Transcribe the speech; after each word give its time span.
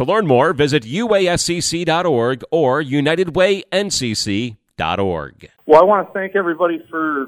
To 0.00 0.04
learn 0.06 0.26
more, 0.26 0.54
visit 0.54 0.84
uascc.org 0.84 2.44
or 2.50 2.82
unitedwayncc.org. 2.82 5.50
Well, 5.66 5.82
I 5.82 5.84
want 5.84 6.08
to 6.08 6.12
thank 6.14 6.34
everybody 6.34 6.82
for 6.88 7.26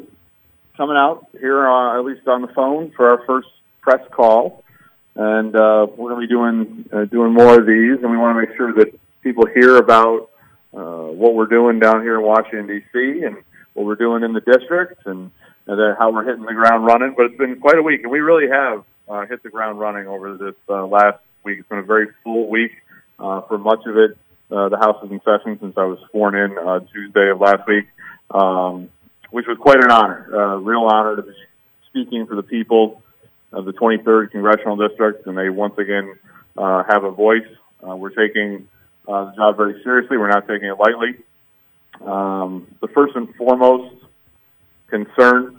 coming 0.79 0.97
out 0.97 1.27
here, 1.39 1.69
uh, 1.69 1.99
at 1.99 2.05
least 2.07 2.27
on 2.27 2.41
the 2.41 2.49
phone, 2.49 2.91
for 2.97 3.11
our 3.11 3.27
first 3.27 3.49
press 3.83 4.01
call. 4.11 4.65
And 5.15 5.55
uh, 5.55 5.87
we're 5.95 6.15
going 6.15 6.23
to 6.23 6.27
be 6.27 6.33
doing 6.33 6.89
uh, 6.91 7.05
doing 7.05 7.35
more 7.35 7.61
of 7.61 7.67
these, 7.67 7.99
and 8.03 8.11
we 8.11 8.17
want 8.17 8.39
to 8.39 8.41
make 8.41 8.57
sure 8.57 8.73
that 8.73 8.99
people 9.21 9.45
hear 9.45 9.77
about 9.77 10.31
uh, 10.73 11.09
what 11.13 11.35
we're 11.35 11.45
doing 11.45 11.79
down 11.79 12.01
here 12.01 12.15
in 12.15 12.23
Washington 12.23 12.69
D.C. 12.69 13.23
and 13.23 13.37
what 13.75 13.85
we're 13.85 13.97
doing 13.97 14.23
in 14.23 14.33
the 14.33 14.41
district, 14.41 15.05
and, 15.05 15.31
and 15.67 15.97
how 15.99 16.11
we're 16.11 16.25
hitting 16.25 16.47
the 16.47 16.55
ground 16.55 16.87
running. 16.87 17.13
But 17.15 17.27
it's 17.27 17.37
been 17.37 17.61
quite 17.61 17.77
a 17.77 17.83
week, 17.83 18.03
and 18.03 18.11
we 18.11 18.21
really 18.21 18.49
have 18.49 18.83
uh, 19.11 19.27
hit 19.27 19.43
the 19.43 19.51
ground 19.51 19.79
running 19.79 20.07
over 20.07 20.39
this 20.39 20.55
uh, 20.71 20.87
last 20.87 21.19
week. 21.45 21.59
It's 21.61 21.69
been 21.69 21.79
a 21.79 21.83
very 21.83 22.09
full 22.25 22.49
week 22.49 22.73
uh, 23.19 23.43
for 23.43 23.59
much 23.59 23.81
of 23.87 23.97
it. 23.97 24.17
Uh, 24.51 24.69
the 24.69 24.77
House 24.79 25.03
is 25.05 25.11
in 25.11 25.21
session 25.21 25.59
since 25.61 25.75
I 25.77 25.85
was 25.85 25.99
sworn 26.11 26.35
in 26.35 26.59
uh, 26.59 26.81
Tuesday 26.93 27.31
of 27.31 27.41
last 27.41 27.67
week. 27.67 27.87
Um, 28.31 28.89
which 29.33 29.47
was 29.49 29.57
quite 29.59 29.83
an 29.83 29.91
honor, 29.91 30.29
uh, 30.33 30.57
real 30.59 30.83
honor 30.83 31.17
to 31.17 31.23
be 31.23 31.33
speaking 31.89 32.27
for 32.27 32.37
the 32.37 32.43
people 32.43 33.03
of 33.51 33.65
the 33.65 33.73
23rd 33.73 34.31
Congressional 34.31 34.77
District, 34.77 35.27
and 35.27 35.37
they 35.37 35.49
once 35.49 35.77
again 35.79 36.15
uh, 36.57 36.85
have 36.85 37.03
a 37.05 37.11
voice. 37.11 37.49
Uh, 37.87 37.97
we're 37.97 38.11
taking 38.11 38.69
uh, 39.09 39.31
the 39.31 39.33
job 39.37 39.57
very 39.57 39.83
seriously. 39.83 40.19
We're 40.19 40.29
not 40.29 40.47
taking 40.47 40.69
it 40.69 40.79
lightly. 40.79 41.17
Um, 42.05 42.67
the 42.81 42.89
first 42.89 43.17
and 43.17 43.35
foremost 43.37 43.95
concern 44.89 45.59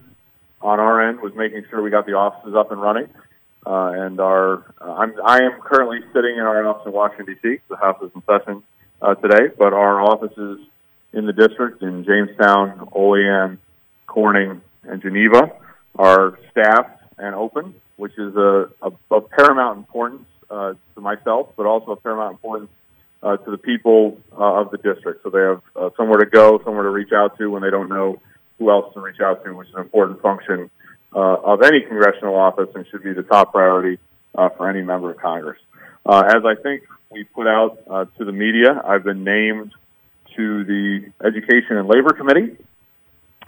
on 0.61 0.79
our 0.79 1.09
end 1.09 1.19
was 1.19 1.33
making 1.35 1.65
sure 1.69 1.81
we 1.81 1.89
got 1.89 2.05
the 2.05 2.13
offices 2.13 2.55
up 2.55 2.71
and 2.71 2.79
running. 2.79 3.09
Uh, 3.65 3.91
and 3.95 4.19
our, 4.19 4.65
uh, 4.81 4.93
I'm, 4.93 5.13
I 5.25 5.43
am 5.43 5.61
currently 5.61 5.99
sitting 6.13 6.35
in 6.35 6.41
our 6.41 6.65
office 6.67 6.83
in 6.85 6.91
Washington 6.91 7.37
D.C. 7.41 7.59
The 7.69 7.77
House 7.77 8.01
is 8.03 8.11
in 8.13 8.23
session 8.23 8.63
uh, 9.01 9.15
today, 9.15 9.53
but 9.57 9.73
our 9.73 10.01
offices 10.01 10.59
in 11.13 11.25
the 11.25 11.33
district 11.33 11.81
in 11.81 12.03
Jamestown, 12.03 12.89
Olean, 12.91 13.59
Corning, 14.07 14.61
and 14.83 15.01
Geneva 15.01 15.53
are 15.95 16.37
staffed 16.51 17.01
and 17.17 17.35
open, 17.35 17.75
which 17.95 18.17
is 18.17 18.35
a, 18.35 18.69
a, 18.81 18.91
a 19.11 19.21
paramount 19.21 19.77
importance 19.77 20.25
uh, 20.49 20.73
to 20.95 21.01
myself, 21.01 21.49
but 21.55 21.65
also 21.65 21.91
a 21.91 21.95
paramount 21.95 22.33
importance 22.33 22.69
uh, 23.21 23.37
to 23.37 23.51
the 23.51 23.57
people 23.57 24.17
uh, 24.37 24.61
of 24.61 24.71
the 24.71 24.77
district. 24.77 25.23
So 25.23 25.29
they 25.29 25.39
have 25.39 25.61
uh, 25.75 25.89
somewhere 25.95 26.19
to 26.19 26.25
go, 26.25 26.59
somewhere 26.65 26.83
to 26.83 26.89
reach 26.89 27.13
out 27.13 27.37
to 27.37 27.49
when 27.49 27.61
they 27.61 27.69
don't 27.69 27.89
know 27.89 28.19
who 28.59 28.69
else 28.69 28.93
to 28.93 28.99
reach 28.99 29.21
out 29.21 29.43
to, 29.45 29.53
which 29.53 29.69
is 29.69 29.75
an 29.75 29.81
important 29.81 30.21
function 30.21 30.69
uh, 31.15 31.19
of 31.19 31.61
any 31.61 31.81
congressional 31.81 32.35
office 32.35 32.69
and 32.75 32.85
should 32.87 33.03
be 33.03 33.13
the 33.13 33.23
top 33.23 33.53
priority 33.53 33.99
uh, 34.35 34.49
for 34.49 34.69
any 34.69 34.81
member 34.81 35.11
of 35.11 35.17
Congress. 35.17 35.59
Uh, 36.05 36.23
as 36.27 36.43
I 36.45 36.55
think 36.61 36.83
we 37.11 37.23
put 37.23 37.47
out 37.47 37.79
uh, 37.89 38.05
to 38.17 38.25
the 38.25 38.31
media, 38.31 38.81
I've 38.85 39.03
been 39.03 39.23
named 39.23 39.71
to 40.35 40.63
the 40.63 41.11
Education 41.23 41.77
and 41.77 41.87
Labor 41.87 42.13
Committee 42.13 42.57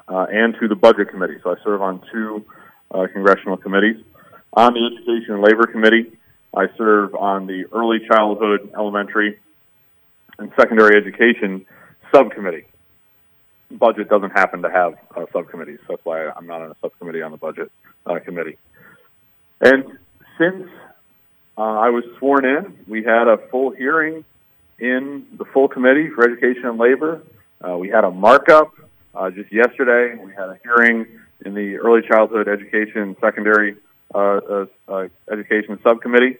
uh, 0.07 0.27
and 0.31 0.55
to 0.59 0.67
the 0.67 0.75
Budget 0.75 1.09
Committee. 1.09 1.37
So 1.43 1.51
I 1.51 1.55
serve 1.63 1.81
on 1.81 2.01
two 2.11 2.45
uh, 2.91 3.07
congressional 3.11 3.57
committees. 3.57 3.97
On 4.53 4.73
the 4.73 4.85
Education 4.85 5.33
and 5.33 5.43
Labor 5.43 5.65
Committee, 5.65 6.17
I 6.55 6.67
serve 6.77 7.15
on 7.15 7.47
the 7.47 7.65
Early 7.73 7.99
Childhood, 8.07 8.71
Elementary, 8.75 9.39
and 10.37 10.51
Secondary 10.57 10.95
Education 10.95 11.65
Subcommittee. 12.13 12.65
Budget 13.71 14.09
doesn't 14.09 14.31
happen 14.31 14.61
to 14.61 14.69
have 14.69 14.95
subcommittees. 15.33 15.79
So 15.81 15.93
that's 15.93 16.05
why 16.05 16.29
I'm 16.29 16.47
not 16.47 16.61
on 16.61 16.71
a 16.71 16.75
subcommittee 16.81 17.21
on 17.21 17.31
the 17.31 17.37
Budget 17.37 17.71
uh, 18.05 18.19
Committee. 18.19 18.57
And 19.61 19.97
since 20.37 20.69
uh, 21.57 21.61
I 21.61 21.89
was 21.89 22.03
sworn 22.19 22.45
in, 22.45 22.77
we 22.87 23.03
had 23.03 23.27
a 23.27 23.37
full 23.49 23.71
hearing 23.71 24.23
in 24.77 25.25
the 25.37 25.45
full 25.45 25.67
committee 25.67 26.09
for 26.09 26.23
education 26.29 26.65
and 26.65 26.77
labor. 26.77 27.23
Uh, 27.65 27.77
we 27.77 27.89
had 27.89 28.03
a 28.03 28.11
markup 28.11 28.73
uh, 29.15 29.31
just 29.31 29.51
yesterday. 29.51 30.21
We 30.21 30.33
had 30.33 30.49
a 30.49 30.59
hearing 30.63 31.07
in 31.45 31.53
the 31.53 31.77
early 31.77 32.01
childhood 32.07 32.47
education 32.47 33.15
secondary 33.21 33.77
uh, 34.13 34.67
education 35.31 35.79
subcommittee, 35.83 36.37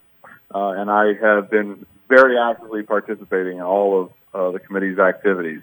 and 0.54 0.92
I 0.92 1.14
have 1.22 1.50
been 1.50 1.86
very 2.08 2.38
actively 2.38 2.84
participating 2.84 3.58
in 3.58 3.64
all 3.64 4.12
of 4.34 4.54
the 4.54 4.60
committee's 4.60 5.00
activities, 5.00 5.62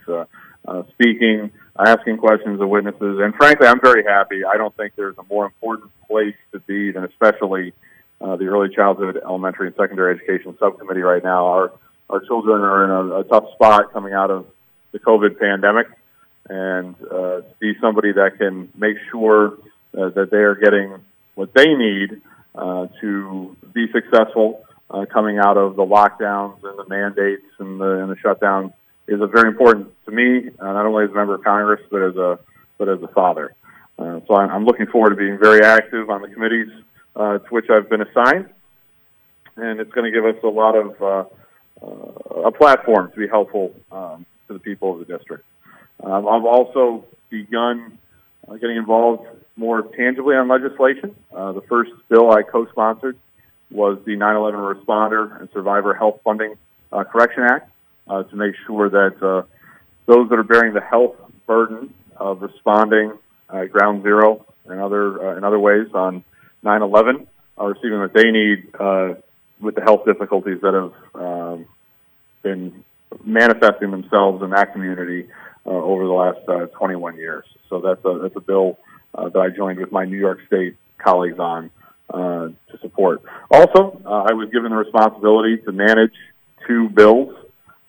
uh, 0.66 0.82
speaking, 0.92 1.50
asking 1.78 2.18
questions 2.18 2.60
of 2.60 2.68
witnesses, 2.68 3.18
and 3.20 3.34
frankly, 3.34 3.66
I'm 3.66 3.80
very 3.80 4.04
happy. 4.04 4.44
I 4.44 4.56
don't 4.56 4.76
think 4.76 4.94
there's 4.96 5.18
a 5.18 5.24
more 5.24 5.44
important 5.44 5.90
place 6.08 6.36
to 6.52 6.60
be 6.60 6.92
than 6.92 7.04
especially 7.04 7.72
uh, 8.20 8.36
the 8.36 8.46
early 8.46 8.74
childhood, 8.74 9.20
elementary, 9.24 9.68
and 9.68 9.76
secondary 9.76 10.14
education 10.14 10.56
subcommittee 10.58 11.00
right 11.00 11.22
now. 11.22 11.46
Our 11.46 11.72
our 12.10 12.20
children 12.20 12.60
are 12.60 12.84
in 12.84 12.90
a, 12.90 13.20
a 13.20 13.24
tough 13.24 13.52
spot 13.54 13.92
coming 13.92 14.12
out 14.12 14.30
of 14.30 14.46
the 14.92 14.98
COVID 14.98 15.38
pandemic, 15.38 15.86
and 16.48 16.94
uh, 17.10 17.40
be 17.58 17.74
somebody 17.80 18.12
that 18.12 18.38
can 18.38 18.68
make 18.76 18.96
sure 19.10 19.54
uh, 19.98 20.10
that 20.10 20.30
they 20.30 20.38
are 20.38 20.54
getting 20.54 21.00
what 21.34 21.54
they 21.54 21.74
need 21.74 22.20
uh, 22.54 22.86
to 23.00 23.56
be 23.72 23.86
successful 23.92 24.62
uh, 24.90 25.06
coming 25.06 25.38
out 25.38 25.56
of 25.56 25.76
the 25.76 25.84
lockdowns 25.84 26.62
and 26.62 26.78
the 26.78 26.86
mandates 26.88 27.46
and 27.58 27.80
the, 27.80 28.02
and 28.02 28.10
the 28.10 28.16
shutdowns 28.16 28.72
is 29.08 29.20
very 29.32 29.48
important 29.48 29.92
to 30.04 30.10
me, 30.10 30.50
uh, 30.58 30.72
not 30.72 30.86
only 30.86 31.04
as 31.04 31.10
a 31.10 31.14
member 31.14 31.34
of 31.34 31.44
Congress 31.44 31.80
but 31.90 32.02
as 32.02 32.16
a 32.16 32.38
but 32.78 32.88
as 32.88 33.02
a 33.02 33.08
father. 33.08 33.54
Uh, 33.98 34.20
so 34.26 34.34
I'm, 34.34 34.50
I'm 34.50 34.64
looking 34.64 34.86
forward 34.86 35.10
to 35.10 35.16
being 35.16 35.38
very 35.38 35.64
active 35.64 36.10
on 36.10 36.22
the 36.22 36.28
committees 36.28 36.68
uh, 37.14 37.38
to 37.38 37.48
which 37.50 37.66
I've 37.70 37.88
been 37.88 38.00
assigned, 38.00 38.48
and 39.56 39.80
it's 39.80 39.92
going 39.92 40.10
to 40.10 40.16
give 40.18 40.24
us 40.24 40.42
a 40.42 40.48
lot 40.48 40.74
of 40.74 41.02
uh, 41.02 41.24
uh, 41.84 42.46
a 42.46 42.52
platform 42.52 43.10
to 43.12 43.16
be 43.16 43.28
helpful 43.28 43.74
um, 43.90 44.24
to 44.48 44.54
the 44.54 44.58
people 44.58 44.92
of 44.92 45.06
the 45.06 45.16
district. 45.16 45.44
Um, 46.02 46.26
I've 46.26 46.44
also 46.44 47.04
begun 47.28 47.98
uh, 48.48 48.54
getting 48.54 48.76
involved 48.76 49.26
more 49.56 49.82
tangibly 49.82 50.34
on 50.36 50.48
legislation. 50.48 51.14
The 51.30 51.62
first 51.68 51.92
bill 52.08 52.30
I 52.30 52.42
co-sponsored 52.42 53.18
was 53.70 53.98
the 54.06 54.16
9/11 54.16 54.74
Responder 54.74 55.38
and 55.38 55.48
Survivor 55.52 55.94
Health 55.94 56.20
Funding 56.24 56.54
Correction 56.90 57.42
Act 57.44 57.71
uh, 58.08 58.22
to 58.24 58.36
make 58.36 58.54
sure 58.66 58.88
that 58.90 59.22
uh, 59.22 59.42
those 60.06 60.28
that 60.28 60.38
are 60.38 60.44
bearing 60.44 60.74
the 60.74 60.80
health 60.80 61.16
burden 61.46 61.92
of 62.16 62.42
responding 62.42 63.12
ground 63.70 64.02
zero 64.02 64.46
and 64.66 64.80
other 64.80 65.30
uh, 65.30 65.36
in 65.36 65.44
other 65.44 65.58
ways 65.58 65.88
on 65.94 66.24
9/11 66.64 67.26
are 67.58 67.68
receiving 67.70 68.00
what 68.00 68.12
they 68.12 68.30
need 68.30 68.68
uh, 68.78 69.14
with 69.60 69.74
the 69.74 69.82
health 69.82 70.04
difficulties 70.04 70.60
that 70.62 70.74
have 70.74 71.22
um, 71.22 71.66
been 72.42 72.84
manifesting 73.24 73.90
themselves 73.90 74.42
in 74.42 74.50
that 74.50 74.72
community 74.72 75.28
uh, 75.66 75.70
over 75.70 76.04
the 76.04 76.12
last 76.12 76.48
uh, 76.48 76.66
21 76.78 77.16
years. 77.16 77.44
So 77.68 77.80
that's 77.80 78.04
a 78.04 78.18
that's 78.22 78.36
a 78.36 78.40
bill 78.40 78.78
uh, 79.14 79.28
that 79.28 79.38
I 79.38 79.48
joined 79.50 79.78
with 79.78 79.92
my 79.92 80.04
New 80.04 80.18
York 80.18 80.38
State 80.46 80.76
colleagues 80.98 81.38
on 81.38 81.70
uh, 82.12 82.48
to 82.48 82.78
support. 82.80 83.22
Also, 83.50 84.00
uh, 84.04 84.26
I 84.28 84.32
was 84.32 84.50
given 84.52 84.70
the 84.70 84.76
responsibility 84.76 85.58
to 85.58 85.72
manage 85.72 86.14
two 86.66 86.88
bills 86.88 87.34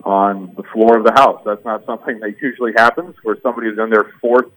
on 0.03 0.53
the 0.55 0.63
floor 0.63 0.97
of 0.97 1.05
the 1.05 1.13
House. 1.13 1.41
That's 1.45 1.63
not 1.63 1.85
something 1.85 2.19
that 2.19 2.35
usually 2.41 2.73
happens 2.75 3.15
where 3.23 3.37
somebody 3.41 3.67
is 3.67 3.79
in 3.79 3.89
their 3.89 4.11
fourth 4.21 4.47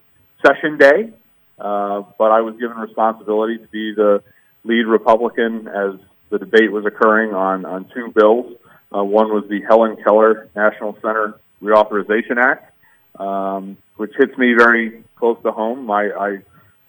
session 0.45 0.77
day. 0.77 1.13
Uh, 1.59 2.03
but 2.19 2.33
I 2.33 2.41
was 2.43 2.57
given 2.59 2.77
responsibility 2.77 3.59
to 3.59 3.67
be 3.69 3.95
the 3.95 4.23
lead 4.65 4.87
Republican 4.87 5.69
as 5.69 5.99
the 6.31 6.39
debate 6.39 6.71
was 6.71 6.85
occurring 6.85 7.33
on, 7.33 7.65
on 7.65 7.87
two 7.95 8.13
bills. 8.15 8.57
Uh, 8.95 9.03
one 9.03 9.29
was 9.29 9.45
the 9.49 9.63
Helen 9.63 9.97
Keller 10.03 10.49
National 10.55 10.95
Center 10.97 11.39
Reauthorization 11.63 12.37
Act, 12.39 12.73
um, 13.19 13.77
which 13.97 14.13
hits 14.19 14.37
me 14.37 14.55
very 14.57 15.03
close 15.17 15.39
to 15.45 15.53
home. 15.53 15.91
I, 15.91 16.11
I, 16.11 16.39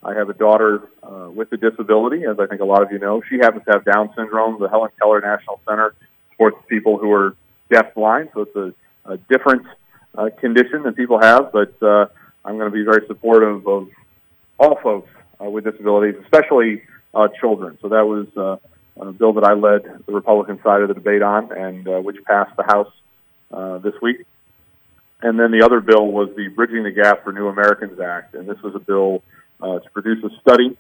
I 0.04 0.15
have 0.15 0.30
a 0.30 0.33
daughter 0.33 0.89
uh, 1.01 1.30
with 1.33 1.51
a 1.54 1.57
disability, 1.57 2.25
as 2.25 2.39
I 2.39 2.48
think 2.48 2.62
a 2.62 2.65
lot 2.65 2.83
of 2.83 2.92
you 2.92 3.00
know. 3.00 3.21
She 3.30 3.38
happens 3.38 3.63
to 3.65 3.71
have 3.74 3.86
Down 3.86 4.12
syndrome. 4.15 4.59
The 4.59 4.69
Helen 4.69 4.92
Keller 5.00 5.21
National 5.21 5.62
Center 5.68 5.94
supports 6.31 6.57
people 6.68 6.98
who 6.98 7.12
are 7.13 7.36
deaf-blind, 7.69 8.30
so 8.34 8.42
it's 8.42 8.56
a, 8.56 8.74
a 9.14 9.18
different 9.18 9.66
uh, 10.18 10.30
condition 10.40 10.84
than 10.84 10.94
people 10.94 11.19
have. 11.22 11.52
But 11.52 11.81
uh, 11.81 12.08
I'm 12.44 12.58
going 12.58 12.72
to 12.72 12.75
be 12.75 12.84
very 12.84 13.06
supportive 13.08 13.68
of 13.68 13.90
all 14.60 14.80
folks 14.81 15.10
uh, 15.42 15.50
with 15.50 15.64
disabilities, 15.64 16.16
especially 16.24 16.84
uh, 17.14 17.28
children. 17.40 17.78
So 17.81 17.90
that 17.90 18.06
was 18.06 18.28
uh, 18.38 18.58
a 19.00 19.12
bill 19.12 19.34
that 19.34 19.44
I 19.44 19.54
led 19.54 19.84
the 20.06 20.14
Republican 20.14 20.60
side 20.64 20.81
of 20.81 20.88
the 20.88 20.94
debate 20.94 21.22
on, 21.22 21.52
and 21.52 21.88
uh, 21.88 22.00
which 22.00 22.18
passed 22.24 22.56
the 22.58 22.64
House 22.64 22.92
uh, 23.52 23.78
this 23.80 23.94
week. 24.02 24.25
And 25.22 25.40
then 25.40 25.52
the 25.52 25.64
other 25.66 25.81
bill 25.81 26.06
was 26.06 26.30
the 26.36 26.48
Bridging 26.48 26.84
the 26.84 26.92
Gap 26.92 27.24
for 27.24 27.31
New 27.34 27.48
Americans 27.48 28.00
Act, 28.00 28.36
and 28.36 28.48
this 28.48 28.62
was 28.62 28.75
a 28.75 28.80
bill 28.80 29.24
uh, 29.62 29.80
to 29.80 29.90
produce 29.90 30.24
a 30.24 30.30
study 30.42 30.78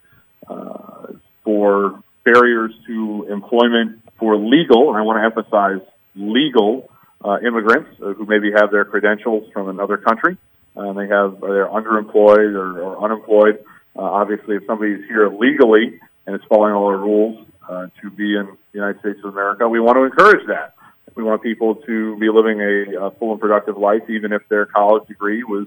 uh, 0.47 1.07
for 1.43 2.03
barriers 2.23 2.73
to 2.85 3.27
employment 3.29 4.01
for 4.19 4.37
legal, 4.37 4.89
and 4.89 4.97
I 4.97 5.01
want 5.01 5.17
to 5.19 5.23
emphasize 5.23 5.81
legal 6.17 6.89
uh, 7.23 7.37
immigrants 7.45 7.89
uh, 8.01 8.13
who 8.13 8.25
maybe 8.25 8.51
have 8.51 8.71
their 8.71 8.85
credentials 8.85 9.49
from 9.53 9.69
another 9.69 9.97
country. 9.97 10.37
Uh, 10.75 10.93
they 10.93 11.07
have 11.07 11.39
they're 11.41 11.67
underemployed 11.67 12.53
or, 12.53 12.81
or 12.81 13.03
unemployed. 13.03 13.63
Uh, 13.95 14.01
obviously, 14.01 14.55
if 14.55 14.63
somebody's 14.67 15.03
here 15.07 15.29
legally 15.29 15.99
and 16.25 16.35
is 16.35 16.41
following 16.47 16.73
all 16.73 16.87
our 16.87 16.97
rules 16.97 17.45
uh, 17.67 17.87
to 18.01 18.11
be 18.11 18.35
in 18.35 18.45
the 18.45 18.57
United 18.73 18.99
States 18.99 19.19
of 19.23 19.33
America, 19.33 19.67
we 19.67 19.79
want 19.79 19.97
to 19.97 20.03
encourage 20.03 20.45
that. 20.47 20.73
We 21.15 21.23
want 21.23 21.41
people 21.41 21.75
to 21.75 22.17
be 22.19 22.29
living 22.29 22.61
a, 22.61 23.07
a 23.07 23.11
full 23.11 23.31
and 23.31 23.41
productive 23.41 23.75
life, 23.75 24.07
even 24.07 24.31
if 24.33 24.47
their 24.49 24.67
college 24.67 25.07
degree 25.07 25.43
was 25.43 25.65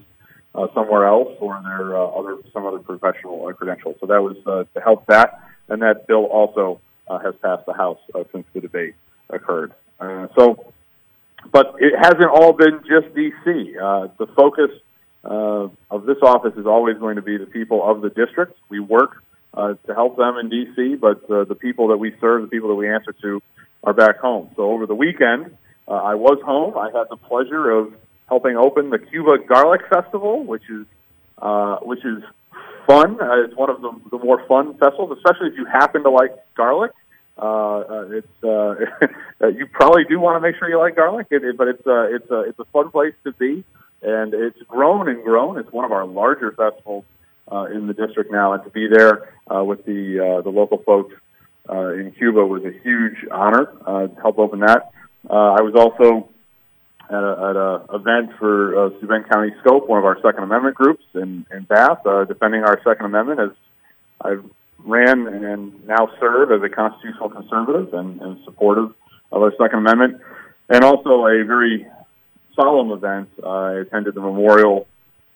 uh, 0.55 0.67
somewhere 0.73 1.05
else 1.05 1.35
or 1.41 1.61
their 1.63 1.97
uh, 1.97 2.05
other 2.05 2.37
some 2.53 2.65
other 2.65 2.79
professional 2.79 3.47
uh, 3.47 3.53
credential. 3.53 3.95
So 3.99 4.05
that 4.07 4.21
was 4.21 4.37
uh, 4.45 4.63
to 4.73 4.81
help 4.81 5.07
that, 5.07 5.41
and 5.67 5.81
that 5.81 6.07
bill 6.07 6.23
also 6.23 6.79
uh, 7.09 7.19
has 7.19 7.35
passed 7.41 7.65
the 7.65 7.73
House 7.73 7.99
uh, 8.15 8.23
since 8.31 8.45
the 8.53 8.61
debate 8.61 8.95
occurred. 9.29 9.73
Uh, 10.01 10.27
so, 10.35 10.73
but 11.51 11.75
it 11.79 11.93
hasn't 11.97 12.29
all 12.29 12.53
been 12.53 12.81
just 12.89 13.13
D.C. 13.13 13.77
Uh, 13.77 14.07
the 14.17 14.27
focus 14.35 14.71
uh, 15.23 15.67
of 15.91 16.05
this 16.05 16.17
office 16.23 16.53
is 16.57 16.65
always 16.65 16.97
going 16.97 17.17
to 17.17 17.21
be 17.21 17.37
the 17.37 17.45
people 17.45 17.87
of 17.87 18.01
the 18.01 18.09
district. 18.09 18.57
We 18.69 18.79
work 18.79 19.23
uh, 19.53 19.75
to 19.85 19.93
help 19.93 20.17
them 20.17 20.37
in 20.37 20.49
D.C., 20.49 20.95
but 20.95 21.29
uh, 21.29 21.43
the 21.43 21.55
people 21.55 21.89
that 21.89 21.97
we 21.97 22.15
serve, 22.19 22.41
the 22.41 22.47
people 22.47 22.69
that 22.69 22.75
we 22.75 22.89
answer 22.89 23.13
to, 23.21 23.41
are 23.83 23.93
back 23.93 24.17
home. 24.17 24.49
So 24.55 24.63
over 24.63 24.87
the 24.87 24.95
weekend, 24.95 25.55
uh, 25.87 25.91
I 25.91 26.15
was 26.15 26.39
home. 26.43 26.77
I 26.77 26.85
had 26.97 27.07
the 27.09 27.17
pleasure 27.17 27.69
of 27.69 27.93
helping 28.27 28.55
open 28.55 28.89
the 28.89 28.99
Cuba 28.99 29.37
Garlic 29.47 29.81
Festival, 29.89 30.43
which 30.43 30.63
is 30.69 30.85
uh, 31.37 31.77
which 31.77 32.05
is 32.05 32.23
fun. 32.87 33.19
Uh, 33.19 33.43
it's 33.43 33.55
one 33.55 33.69
of 33.69 33.81
the, 33.81 33.91
the 34.11 34.23
more 34.23 34.45
fun 34.47 34.73
festivals, 34.77 35.17
especially 35.17 35.49
if 35.49 35.57
you 35.57 35.65
happen 35.65 36.03
to 36.03 36.09
like 36.09 36.31
garlic. 36.55 36.91
Uh, 37.41 37.79
uh, 37.79 38.05
it's 38.11 38.43
uh, 38.43 38.75
you 39.47 39.65
probably 39.65 40.03
do 40.05 40.19
want 40.19 40.35
to 40.35 40.47
make 40.47 40.57
sure 40.59 40.69
you 40.69 40.77
like 40.77 40.95
garlic, 40.95 41.27
it, 41.31 41.43
it, 41.43 41.57
but 41.57 41.67
it's 41.67 41.85
uh, 41.87 42.03
it's 42.03 42.29
a 42.29 42.41
it's 42.41 42.59
a 42.59 42.65
fun 42.65 42.91
place 42.91 43.15
to 43.23 43.31
be, 43.33 43.63
and 44.03 44.33
it's 44.33 44.61
grown 44.67 45.09
and 45.09 45.23
grown. 45.23 45.57
It's 45.57 45.71
one 45.71 45.83
of 45.83 45.91
our 45.91 46.05
larger 46.05 46.51
festivals 46.51 47.03
uh, 47.51 47.65
in 47.65 47.87
the 47.87 47.93
district 47.93 48.31
now, 48.31 48.53
and 48.53 48.63
to 48.63 48.69
be 48.69 48.87
there 48.87 49.33
uh, 49.53 49.63
with 49.63 49.83
the 49.85 50.19
uh, 50.19 50.41
the 50.41 50.51
local 50.51 50.77
folks 50.77 51.15
uh, 51.67 51.93
in 51.93 52.11
Cuba 52.11 52.45
was 52.45 52.63
a 52.63 52.71
huge 52.83 53.25
honor 53.31 53.73
uh, 53.87 54.07
to 54.07 54.21
help 54.21 54.37
open 54.37 54.59
that. 54.59 54.91
Uh, 55.29 55.33
I 55.33 55.61
was 55.61 55.73
also 55.75 56.29
at 57.09 57.23
a, 57.23 57.49
at 57.49 57.55
a 57.55 57.95
event 57.95 58.37
for 58.39 58.85
uh, 58.85 58.89
Steuben 58.97 59.23
County 59.23 59.51
Scope, 59.61 59.87
one 59.87 59.99
of 59.99 60.05
our 60.05 60.17
Second 60.21 60.43
Amendment 60.43 60.75
groups 60.75 61.03
in, 61.13 61.45
in 61.51 61.63
Bath, 61.63 62.05
uh, 62.05 62.25
defending 62.25 62.63
our 62.63 62.79
Second 62.83 63.05
Amendment 63.05 63.39
as 63.39 63.49
I 64.21 64.37
ran 64.85 65.27
and 65.27 65.85
now 65.85 66.09
serve 66.19 66.51
as 66.51 66.61
a 66.63 66.69
constitutional 66.69 67.29
conservative 67.29 67.93
and, 67.93 68.21
and 68.21 68.43
supportive 68.43 68.93
of 69.31 69.41
our 69.41 69.51
Second 69.51 69.79
Amendment. 69.79 70.21
And 70.69 70.83
also 70.83 71.25
a 71.25 71.43
very 71.43 71.87
solemn 72.55 72.91
event. 72.91 73.29
Uh, 73.41 73.49
I 73.49 73.79
attended 73.81 74.15
the 74.15 74.21
memorial 74.21 74.87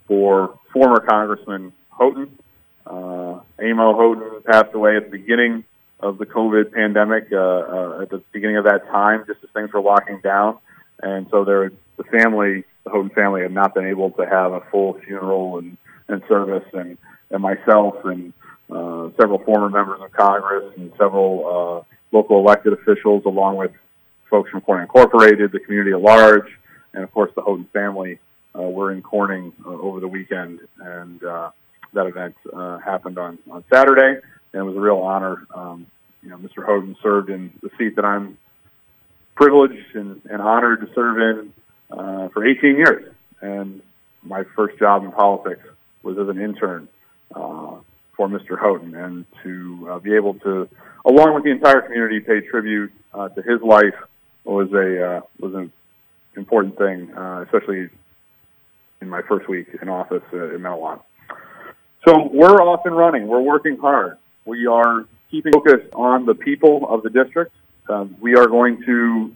for 0.08 0.60
former 0.72 1.00
Congressman 1.00 1.74
Houghton. 1.90 2.38
Uh, 2.86 3.42
Amo 3.60 3.94
Houghton 3.94 4.44
passed 4.44 4.74
away 4.74 4.98
at 4.98 5.06
the 5.06 5.18
beginning 5.18 5.64
of 6.00 6.18
the 6.18 6.26
COVID 6.26 6.74
pandemic, 6.74 7.28
uh, 7.32 7.38
uh, 7.38 8.02
at 8.04 8.10
the 8.10 8.22
beginning 8.32 8.58
of 8.58 8.66
that 8.66 8.86
time, 8.88 9.24
just 9.28 9.44
as 9.44 9.50
things 9.52 9.72
were 9.74 9.82
locking 9.82 10.20
down. 10.22 10.58
And 11.02 11.28
so 11.32 11.44
there, 11.44 11.72
the 11.98 12.04
family, 12.04 12.64
the 12.84 12.90
Houghton 12.92 13.10
family, 13.10 13.42
had 13.42 13.52
not 13.52 13.74
been 13.74 13.88
able 13.88 14.12
to 14.12 14.26
have 14.26 14.54
a 14.54 14.62
full 14.72 15.00
funeral 15.06 15.58
and, 15.58 15.78
and 16.08 16.22
service. 16.28 16.66
And, 16.74 16.98
and 17.30 17.42
myself 17.42 17.96
and 18.06 18.34
uh, 18.72 19.10
several 19.20 19.40
former 19.40 19.70
members 19.70 20.02
of 20.02 20.12
Congress 20.12 20.74
and 20.78 20.92
several 20.98 21.86
uh, 21.86 21.96
local 22.16 22.40
elected 22.40 22.74
officials, 22.74 23.24
along 23.26 23.58
with 23.58 23.72
folks 24.30 24.50
from 24.50 24.62
Corning 24.62 24.84
Incorporated, 24.84 25.52
the 25.52 25.60
community 25.60 25.92
at 25.92 26.02
large, 26.02 26.48
and 26.94 27.04
of 27.04 27.14
course 27.14 27.32
the 27.36 27.42
Houghton 27.42 27.68
family, 27.74 28.20
uh, 28.58 28.62
were 28.62 28.92
in 28.92 29.02
Corning 29.02 29.54
uh, 29.66 29.70
over 29.70 30.00
the 30.00 30.08
weekend. 30.08 30.60
And 30.80 31.24
uh, 31.24 31.52
that 31.94 32.08
event 32.08 32.36
uh, 32.52 32.80
happened 32.80 33.18
on, 33.18 33.38
on 33.50 33.64
Saturday, 33.72 34.20
and 34.54 34.60
it 34.60 34.64
was 34.64 34.76
a 34.76 34.80
real 34.80 34.98
honor. 34.98 35.46
Um, 35.54 35.88
you 36.24 36.30
know, 36.30 36.38
Mr. 36.38 36.66
Houghton 36.66 36.96
served 37.04 37.30
in 37.30 37.52
the 37.62 37.70
seat 37.78 37.96
that 37.98 38.06
I'm 38.06 38.38
privileged 39.36 39.96
and, 39.96 40.22
and 40.30 40.42
honored 40.42 40.82
to 40.82 40.88
serve 40.96 41.18
in 41.20 41.54
uh, 41.92 42.30
for 42.30 42.46
18 42.46 42.78
years. 42.78 43.14
And 43.42 43.82
my 44.24 44.44
first 44.56 44.80
job 44.80 45.04
in 45.04 45.12
politics 45.12 45.64
was 46.02 46.18
as 46.18 46.28
an 46.30 46.42
intern 46.42 46.88
uh, 47.36 47.76
for 48.16 48.28
Mr. 48.28 48.58
Houghton, 48.60 48.96
and 48.96 49.26
to 49.44 49.88
uh, 49.92 50.00
be 50.00 50.16
able 50.16 50.36
to, 50.36 50.68
along 51.06 51.36
with 51.36 51.44
the 51.44 51.52
entire 51.52 51.82
community, 51.82 52.20
pay 52.20 52.42
tribute 52.42 52.92
uh, 53.14 53.30
to 53.30 53.42
his 53.42 53.62
life 53.62 53.96
was 54.44 54.72
a 54.74 55.18
uh, 55.18 55.22
was 55.40 55.54
an 55.56 55.72
important 56.36 56.78
thing, 56.78 57.14
uh, 57.14 57.44
especially 57.46 57.90
in 59.02 59.10
my 59.10 59.22
first 59.24 59.48
week 59.50 59.68
in 59.82 59.90
office 59.90 60.24
uh, 60.34 60.56
in 60.56 60.62
Metawan. 60.62 61.02
So 62.08 62.30
we're 62.32 62.62
off 62.62 62.86
and 62.86 62.96
running. 62.96 63.28
We're 63.28 63.42
working 63.42 63.78
hard. 63.78 64.18
We 64.46 64.68
are 64.68 65.06
keeping 65.32 65.54
focused 65.54 65.92
on 65.94 66.26
the 66.26 66.36
people 66.36 66.86
of 66.88 67.02
the 67.02 67.10
district. 67.10 67.52
Um, 67.90 68.16
we 68.20 68.36
are 68.36 68.48
going 68.48 68.84
to 68.86 69.36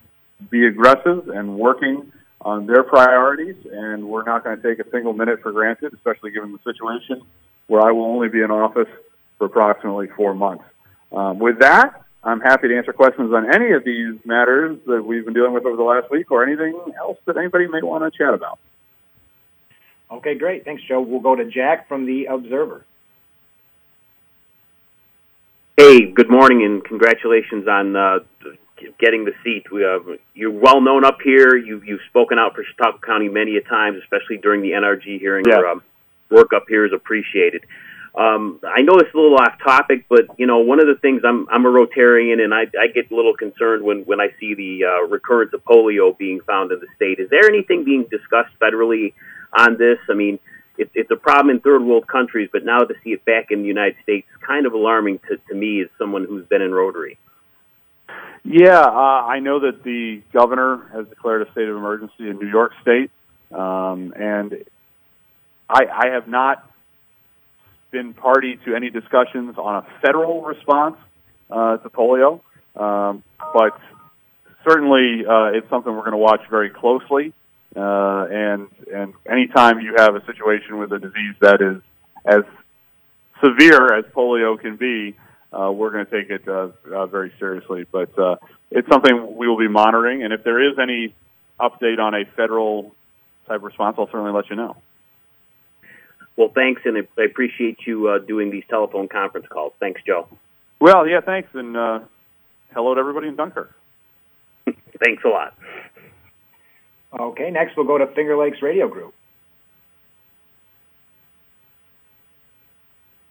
be 0.49 0.65
aggressive 0.65 1.29
and 1.29 1.57
working 1.57 2.11
on 2.41 2.67
their 2.67 2.83
priorities, 2.83 3.55
and 3.71 4.07
we're 4.07 4.23
not 4.23 4.43
going 4.43 4.59
to 4.59 4.63
take 4.63 4.85
a 4.85 4.89
single 4.91 5.13
minute 5.13 5.41
for 5.41 5.51
granted, 5.51 5.93
especially 5.93 6.31
given 6.31 6.51
the 6.51 6.73
situation 6.73 7.21
where 7.69 7.81
I 7.81 7.91
will 7.91 8.05
only 8.05 8.27
be 8.27 8.41
in 8.41 8.51
office 8.51 8.89
for 9.37 9.45
approximately 9.45 10.07
four 10.17 10.33
months. 10.33 10.65
Um, 11.11 11.39
with 11.39 11.59
that, 11.59 12.03
I'm 12.23 12.41
happy 12.41 12.67
to 12.67 12.77
answer 12.77 12.91
questions 12.91 13.31
on 13.33 13.53
any 13.53 13.71
of 13.71 13.85
these 13.85 14.15
matters 14.25 14.77
that 14.87 15.05
we've 15.05 15.23
been 15.23 15.33
dealing 15.33 15.53
with 15.53 15.65
over 15.65 15.77
the 15.77 15.83
last 15.83 16.11
week 16.11 16.31
or 16.31 16.43
anything 16.43 16.77
else 16.97 17.17
that 17.25 17.37
anybody 17.37 17.67
may 17.67 17.81
want 17.81 18.11
to 18.11 18.17
chat 18.17 18.33
about. 18.33 18.59
Okay, 20.11 20.35
great. 20.35 20.65
Thanks, 20.65 20.83
Joe. 20.87 21.01
We'll 21.01 21.21
go 21.21 21.35
to 21.35 21.45
Jack 21.45 21.87
from 21.87 22.05
the 22.05 22.25
Observer. 22.25 22.83
Hey, 25.77 26.11
good 26.11 26.29
morning, 26.29 26.65
and 26.65 26.83
congratulations 26.83 27.67
on 27.67 27.95
uh, 27.95 28.19
getting 28.99 29.23
the 29.23 29.31
seat. 29.43 29.71
We, 29.71 29.85
uh, 29.85 29.99
you're 30.33 30.51
well 30.51 30.81
known 30.81 31.05
up 31.05 31.19
here. 31.23 31.55
You've, 31.55 31.85
you've 31.85 32.01
spoken 32.09 32.37
out 32.37 32.55
for 32.55 32.63
Chautauqua 32.63 32.99
County 33.05 33.29
many 33.29 33.55
a 33.55 33.61
times, 33.61 33.97
especially 34.01 34.37
during 34.37 34.61
the 34.61 34.71
NRG 34.71 35.19
hearing. 35.19 35.45
Yeah. 35.47 35.59
Your 35.59 35.67
um, 35.67 35.83
work 36.29 36.53
up 36.53 36.65
here 36.67 36.85
is 36.85 36.93
appreciated. 36.93 37.65
Um, 38.15 38.59
I 38.63 38.81
know 38.81 38.97
it's 38.97 39.13
a 39.13 39.17
little 39.17 39.37
off 39.37 39.59
topic, 39.63 40.05
but 40.09 40.27
you 40.37 40.47
know, 40.47 40.59
one 40.59 40.79
of 40.79 40.87
the 40.87 40.95
things 40.95 41.21
I'm 41.23 41.47
I'm 41.49 41.65
a 41.65 41.69
Rotarian, 41.69 42.43
and 42.43 42.53
I, 42.53 42.61
I 42.79 42.87
get 42.87 43.11
a 43.11 43.15
little 43.15 43.35
concerned 43.35 43.83
when 43.83 44.01
when 44.01 44.19
I 44.19 44.29
see 44.39 44.55
the 44.55 44.85
uh, 44.85 45.07
recurrence 45.07 45.53
of 45.53 45.63
polio 45.63 46.17
being 46.17 46.41
found 46.41 46.71
in 46.71 46.79
the 46.79 46.87
state. 46.95 47.19
Is 47.19 47.29
there 47.29 47.47
anything 47.47 47.83
being 47.83 48.05
discussed 48.09 48.51
federally 48.59 49.13
on 49.55 49.77
this? 49.77 49.99
I 50.09 50.15
mean, 50.15 50.39
it's 50.77 50.91
it's 50.95 51.11
a 51.11 51.15
problem 51.15 51.55
in 51.55 51.61
third 51.61 51.83
world 51.83 52.07
countries, 52.07 52.49
but 52.51 52.65
now 52.65 52.79
to 52.79 52.95
see 53.03 53.11
it 53.11 53.23
back 53.25 53.51
in 53.51 53.61
the 53.61 53.67
United 53.67 53.95
States 54.01 54.27
is 54.31 54.45
kind 54.45 54.65
of 54.65 54.73
alarming 54.73 55.19
to 55.29 55.37
to 55.49 55.55
me 55.55 55.81
as 55.81 55.87
someone 55.99 56.25
who's 56.25 56.45
been 56.47 56.63
in 56.63 56.73
Rotary. 56.73 57.19
Yeah, 58.43 58.79
uh, 58.79 59.25
I 59.27 59.39
know 59.39 59.59
that 59.59 59.83
the 59.83 60.23
governor 60.33 60.89
has 60.93 61.07
declared 61.07 61.47
a 61.47 61.51
state 61.51 61.67
of 61.67 61.75
emergency 61.75 62.29
in 62.29 62.39
New 62.39 62.47
York 62.47 62.71
State, 62.81 63.11
um, 63.51 64.13
and 64.17 64.63
I, 65.69 65.85
I 65.85 66.07
have 66.13 66.27
not 66.27 66.65
been 67.91 68.13
party 68.13 68.59
to 68.65 68.75
any 68.75 68.89
discussions 68.89 69.55
on 69.57 69.83
a 69.83 69.87
federal 70.01 70.41
response 70.41 70.97
uh, 71.49 71.77
to 71.77 71.89
polio, 71.89 72.41
um, 72.75 73.23
but 73.53 73.79
certainly 74.67 75.25
uh, 75.25 75.57
it's 75.57 75.69
something 75.69 75.91
we're 75.93 76.01
going 76.01 76.11
to 76.11 76.17
watch 76.17 76.41
very 76.49 76.69
closely. 76.69 77.33
Uh, 77.75 78.25
and 78.31 78.67
and 78.91 79.13
anytime 79.29 79.79
you 79.79 79.93
have 79.95 80.15
a 80.15 80.25
situation 80.25 80.79
with 80.79 80.91
a 80.91 80.97
disease 80.97 81.35
that 81.39 81.61
is 81.61 81.81
as 82.25 82.43
severe 83.43 83.93
as 83.93 84.05
polio 84.05 84.59
can 84.59 84.75
be, 84.75 85.15
uh, 85.53 85.71
we're 85.71 85.91
going 85.91 86.05
to 86.05 86.11
take 86.11 86.31
it 86.31 86.47
uh, 86.47 86.69
uh, 86.91 87.05
very 87.05 87.31
seriously. 87.37 87.85
But 87.91 88.17
uh, 88.17 88.37
it's 88.71 88.87
something 88.89 89.37
we 89.37 89.47
will 89.47 89.59
be 89.59 89.67
monitoring, 89.67 90.23
and 90.23 90.33
if 90.33 90.43
there 90.43 90.67
is 90.67 90.79
any 90.81 91.13
update 91.59 91.99
on 91.99 92.15
a 92.15 92.25
federal 92.35 92.95
type 93.47 93.61
response, 93.61 93.97
I'll 93.99 94.07
certainly 94.07 94.31
let 94.31 94.49
you 94.49 94.55
know. 94.55 94.75
Well, 96.39 96.51
thanks, 96.55 96.83
and 96.85 97.05
I 97.17 97.21
appreciate 97.21 97.79
you 97.85 98.07
uh, 98.07 98.19
doing 98.19 98.49
these 98.49 98.63
telephone 98.69 99.09
conference 99.09 99.47
calls. 99.49 99.73
Thanks, 99.81 100.01
Joe. 100.07 100.29
Well, 100.79 101.05
yeah, 101.05 101.19
thanks, 101.19 101.49
and 101.53 101.75
uh, 101.75 101.99
hello 102.73 102.93
to 102.93 102.99
everybody 103.01 103.27
in 103.27 103.35
Dunkirk. 103.35 103.75
thanks 104.65 105.21
a 105.25 105.27
lot. 105.27 105.53
Okay, 107.11 107.51
next 107.51 107.75
we'll 107.75 107.85
go 107.85 107.97
to 107.97 108.07
Finger 108.07 108.37
Lakes 108.37 108.61
Radio 108.61 108.87
Group. 108.87 109.13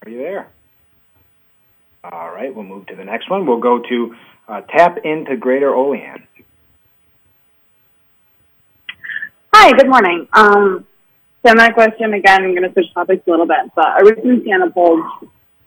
Are 0.05 0.11
you 0.11 0.19
there? 0.19 0.49
All 2.05 2.31
right, 2.31 2.55
we'll 2.55 2.67
move 2.67 2.89
to 2.89 2.95
the 2.95 3.05
next 3.05 3.31
one. 3.31 3.47
We'll 3.47 3.59
go 3.59 3.79
to 3.89 4.17
uh, 4.49 4.61
Tap 4.61 4.99
into 5.03 5.35
Greater 5.39 5.75
Olean. 5.75 6.25
Hi, 9.55 9.73
good 9.79 9.89
morning. 9.89 10.29
Um, 10.35 10.87
so 11.49 11.55
my 11.55 11.71
question, 11.71 12.13
again, 12.13 12.45
I'm 12.45 12.55
going 12.55 12.69
to 12.69 12.73
switch 12.73 12.93
topics 12.93 13.27
a 13.27 13.31
little 13.31 13.47
bit, 13.47 13.73
but 13.75 14.01
a 14.01 14.05
recent 14.05 14.45
Siena 14.45 14.71
poll 14.71 15.03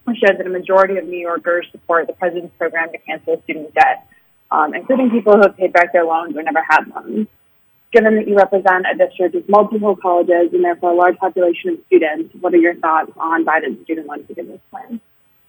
showed 0.06 0.38
that 0.38 0.46
a 0.46 0.50
majority 0.50 0.96
of 0.96 1.06
New 1.06 1.18
Yorkers 1.18 1.66
support 1.72 2.06
the 2.06 2.12
president's 2.12 2.54
program 2.56 2.92
to 2.92 2.98
cancel 2.98 3.40
student 3.44 3.74
debt, 3.74 4.06
um, 4.50 4.74
including 4.74 5.10
people 5.10 5.32
who 5.34 5.42
have 5.42 5.56
paid 5.56 5.72
back 5.72 5.92
their 5.92 6.04
loans 6.04 6.36
or 6.36 6.42
never 6.42 6.62
had 6.68 6.84
loans. 6.94 7.26
Given 7.92 8.16
that 8.16 8.28
you 8.28 8.36
represent 8.36 8.86
a 8.90 8.96
district 8.96 9.34
with 9.34 9.48
multiple 9.48 9.96
colleges 9.96 10.52
and 10.52 10.64
therefore 10.64 10.92
a 10.92 10.94
large 10.94 11.16
population 11.18 11.70
of 11.70 11.78
students, 11.86 12.34
what 12.40 12.54
are 12.54 12.58
your 12.58 12.74
thoughts 12.76 13.12
on 13.16 13.44
Biden's 13.44 13.82
student 13.84 14.06
loan 14.06 14.24
forgiveness 14.24 14.60
plan? 14.70 15.00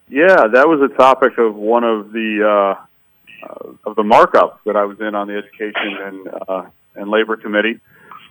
Yeah, 0.10 0.48
that 0.52 0.68
was 0.68 0.82
a 0.82 0.94
topic 0.98 1.38
of 1.38 1.56
one 1.56 1.84
of 1.84 2.12
the 2.12 2.76
uh, 2.80 3.46
uh, 3.46 3.74
of 3.86 3.96
the 3.96 4.04
markups 4.04 4.58
that 4.66 4.76
I 4.76 4.84
was 4.86 5.00
in 5.00 5.16
on 5.16 5.28
the 5.28 5.38
Education 5.38 5.98
and 6.02 6.28
uh, 6.48 6.66
and 6.96 7.10
Labor 7.10 7.38
Committee, 7.38 7.80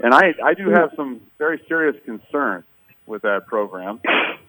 and 0.02 0.12
I 0.12 0.34
I 0.44 0.54
do 0.54 0.68
have 0.70 0.90
some 0.96 1.20
very 1.38 1.62
serious 1.68 1.96
concerns 2.04 2.64
with 3.06 3.22
that 3.22 3.46
program, 3.46 4.00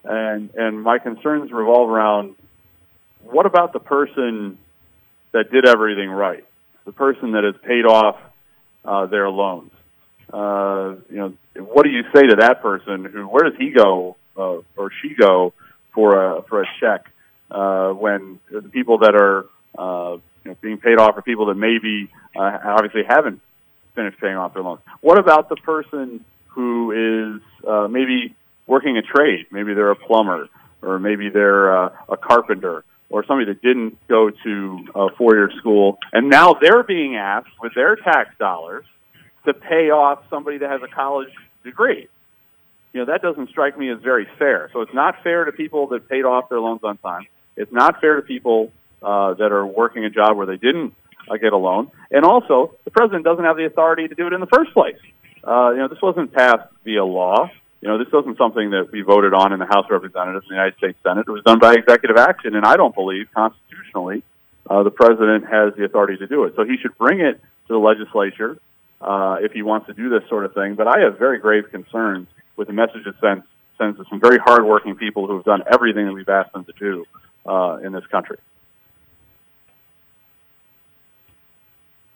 and 0.04 0.50
and 0.56 0.82
my 0.82 0.98
concerns 0.98 1.52
revolve 1.52 1.90
around 1.90 2.36
what 3.24 3.46
about 3.46 3.72
the 3.72 3.80
person 3.80 4.58
that 5.32 5.52
did 5.52 5.68
everything 5.68 6.10
right, 6.10 6.44
the 6.86 6.92
person 6.92 7.32
that 7.34 7.44
has 7.44 7.56
paid 7.64 7.86
off 7.86 8.18
uh, 8.84 9.06
their 9.06 9.30
loans. 9.30 9.72
Uh, 10.32 10.96
you 11.10 11.18
know, 11.18 11.34
what 11.56 11.84
do 11.84 11.92
you 11.92 12.04
say 12.14 12.24
to 12.24 12.38
that 12.38 12.62
person? 12.62 13.06
Who, 13.06 13.28
where 13.28 13.50
does 13.50 13.58
he 13.58 13.70
go 13.70 14.18
uh, 14.36 14.58
or 14.76 14.92
she 15.02 15.14
go 15.14 15.54
for 15.94 16.38
a 16.38 16.42
for 16.44 16.64
a 16.64 16.68
check 16.80 17.06
uh, 17.52 17.90
when 17.92 18.40
the 18.52 18.64
people 18.64 19.00
that 19.00 19.16
are 19.16 19.46
uh, 19.78 20.18
you 20.44 20.52
know, 20.52 20.58
being 20.62 20.78
paid 20.78 20.98
off 20.98 21.16
are 21.16 21.22
people 21.22 21.48
that 21.48 21.56
maybe 21.56 22.10
uh, 22.36 22.58
obviously 22.66 23.04
haven't 23.08 23.42
finished 23.96 24.20
paying 24.20 24.36
off 24.36 24.54
their 24.54 24.64
loans? 24.64 24.82
What 25.02 25.18
about 25.18 25.50
the 25.50 25.56
person 25.56 26.24
who 26.48 26.92
is 27.36 27.68
uh, 27.68 27.88
maybe 27.88 28.36
working 28.68 28.98
a 28.98 29.02
trade? 29.02 29.48
Maybe 29.52 29.74
they're 29.74 29.92
a 29.92 29.96
plumber, 29.96 30.48
or 30.82 31.00
maybe 31.00 31.30
they're 31.30 31.86
uh, 31.86 31.90
a 32.10 32.18
carpenter, 32.18 32.84
or 33.10 33.26
somebody 33.26 33.52
that 33.54 33.62
didn't 33.62 33.98
go 34.08 34.30
to 34.30 34.86
a 34.96 35.10
four-year 35.16 35.52
school, 35.58 35.98
and 36.12 36.30
now 36.30 36.54
they're 36.54 36.84
being 36.84 37.16
asked 37.16 37.52
with 37.62 37.74
their 37.76 37.96
tax 37.96 38.36
dollars 38.40 38.86
to 39.46 39.54
pay 39.54 39.90
off 39.90 40.24
somebody 40.30 40.58
that 40.60 40.70
has 40.70 40.82
a 40.82 40.88
college 40.88 41.30
degree. 41.64 42.08
You 42.94 43.00
know, 43.00 43.06
that 43.12 43.22
doesn't 43.22 43.50
strike 43.50 43.78
me 43.78 43.90
as 43.90 44.00
very 44.00 44.28
fair. 44.38 44.70
So 44.72 44.82
it's 44.82 44.94
not 44.94 45.24
fair 45.24 45.46
to 45.46 45.52
people 45.52 45.88
that 45.88 46.08
paid 46.08 46.26
off 46.26 46.50
their 46.50 46.60
loans 46.60 46.82
on 46.84 46.98
time. 46.98 47.26
It's 47.56 47.72
not 47.72 48.00
fair 48.00 48.16
to 48.16 48.22
people 48.22 48.72
uh, 49.02 49.34
that 49.34 49.52
are 49.52 49.66
working 49.66 50.06
a 50.06 50.10
job 50.10 50.38
where 50.38 50.46
they 50.46 50.58
didn't 50.58 50.94
uh, 51.30 51.38
get 51.38 51.54
a 51.54 51.58
loan. 51.58 51.92
And 52.12 52.26
also, 52.26 52.76
the 52.84 52.92
president 52.92 53.24
doesn't 53.24 53.44
have 53.44 53.58
the 53.58 53.66
authority 53.66 54.08
to 54.08 54.16
do 54.16 54.28
it 54.28 54.34
in 54.34 54.40
the 54.40 54.48
first 54.48 54.74
place. 54.74 55.00
Uh, 55.44 55.72
you 55.72 55.78
know, 55.78 55.88
this 55.88 56.02
wasn't 56.02 56.32
passed 56.34 56.70
via 56.84 57.04
law. 57.04 57.50
You 57.82 57.90
know, 57.90 57.98
this 57.98 58.12
wasn't 58.14 58.38
something 58.38 58.70
that 58.72 58.92
we 58.92 59.02
voted 59.02 59.34
on 59.34 59.52
in 59.52 59.60
the 59.60 59.66
House 59.66 59.86
of 59.86 59.92
Representatives 59.92 60.46
in 60.46 60.56
the 60.56 60.56
United 60.56 60.78
States 60.78 60.98
Senate. 61.04 61.26
It 61.28 61.32
was 61.32 61.44
done 61.44 61.60
by 61.60 61.74
executive 61.74 62.16
action, 62.18 62.56
and 62.56 62.66
I 62.66 62.78
don't 62.78 62.96
believe 62.96 63.28
constitutionally 63.36 64.24
uh, 64.70 64.84
the 64.84 64.92
president 64.92 65.46
has 65.46 65.74
the 65.76 65.84
authority 65.84 66.18
to 66.18 66.28
do 66.28 66.46
it. 66.46 66.54
So 66.56 66.64
he 66.64 66.78
should 66.78 66.98
bring 66.98 67.20
it 67.20 67.42
to 67.68 67.74
the 67.74 67.78
legislature 67.78 68.58
uh, 69.02 69.38
if 69.42 69.52
he 69.52 69.62
wants 69.64 69.88
to 69.88 69.94
do 69.94 70.10
this 70.10 70.28
sort 70.30 70.46
of 70.46 70.54
thing. 70.54 70.76
But 70.76 70.88
I 70.88 71.02
have 71.02 71.20
very 71.20 71.40
grave 71.40 71.66
concerns 71.72 72.28
with 72.56 72.68
the 72.68 72.74
message 72.74 73.06
it 73.06 73.16
sends, 73.20 73.44
sends 73.78 73.98
to 73.98 74.06
some 74.10 74.22
very 74.22 74.38
hardworking 74.38 74.96
people 74.96 75.28
who 75.28 75.36
have 75.36 75.46
done 75.46 75.64
everything 75.70 76.06
that 76.06 76.14
we've 76.14 76.30
asked 76.30 76.54
them 76.54 76.66
to 76.66 76.74
do 76.80 77.06
uh, 77.46 77.80
in 77.84 77.92
this 77.92 78.06
country. 78.08 78.38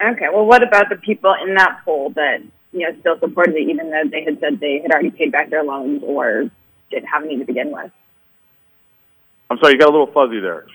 Okay, 0.01 0.25
well, 0.31 0.45
what 0.45 0.61
about 0.61 0.89
the 0.89 0.95
people 0.95 1.35
in 1.45 1.55
that 1.55 1.81
poll 1.83 2.11
that 2.11 2.41
you 2.71 2.79
know, 2.79 2.99
still 2.99 3.19
supported 3.19 3.55
it 3.55 3.69
even 3.69 3.89
though 3.89 4.03
they 4.09 4.23
had 4.23 4.39
said 4.39 4.59
they 4.59 4.79
had 4.81 4.91
already 4.91 5.11
paid 5.11 5.31
back 5.31 5.49
their 5.49 5.63
loans 5.63 6.03
or 6.05 6.49
didn't 6.91 7.07
have 7.07 7.23
any 7.23 7.37
to 7.37 7.45
begin 7.45 7.71
with. 7.71 7.91
I'm 9.49 9.57
sorry, 9.59 9.73
you 9.73 9.79
got 9.79 9.89
a 9.89 9.91
little 9.91 10.11
fuzzy 10.11 10.39
there. 10.39 10.65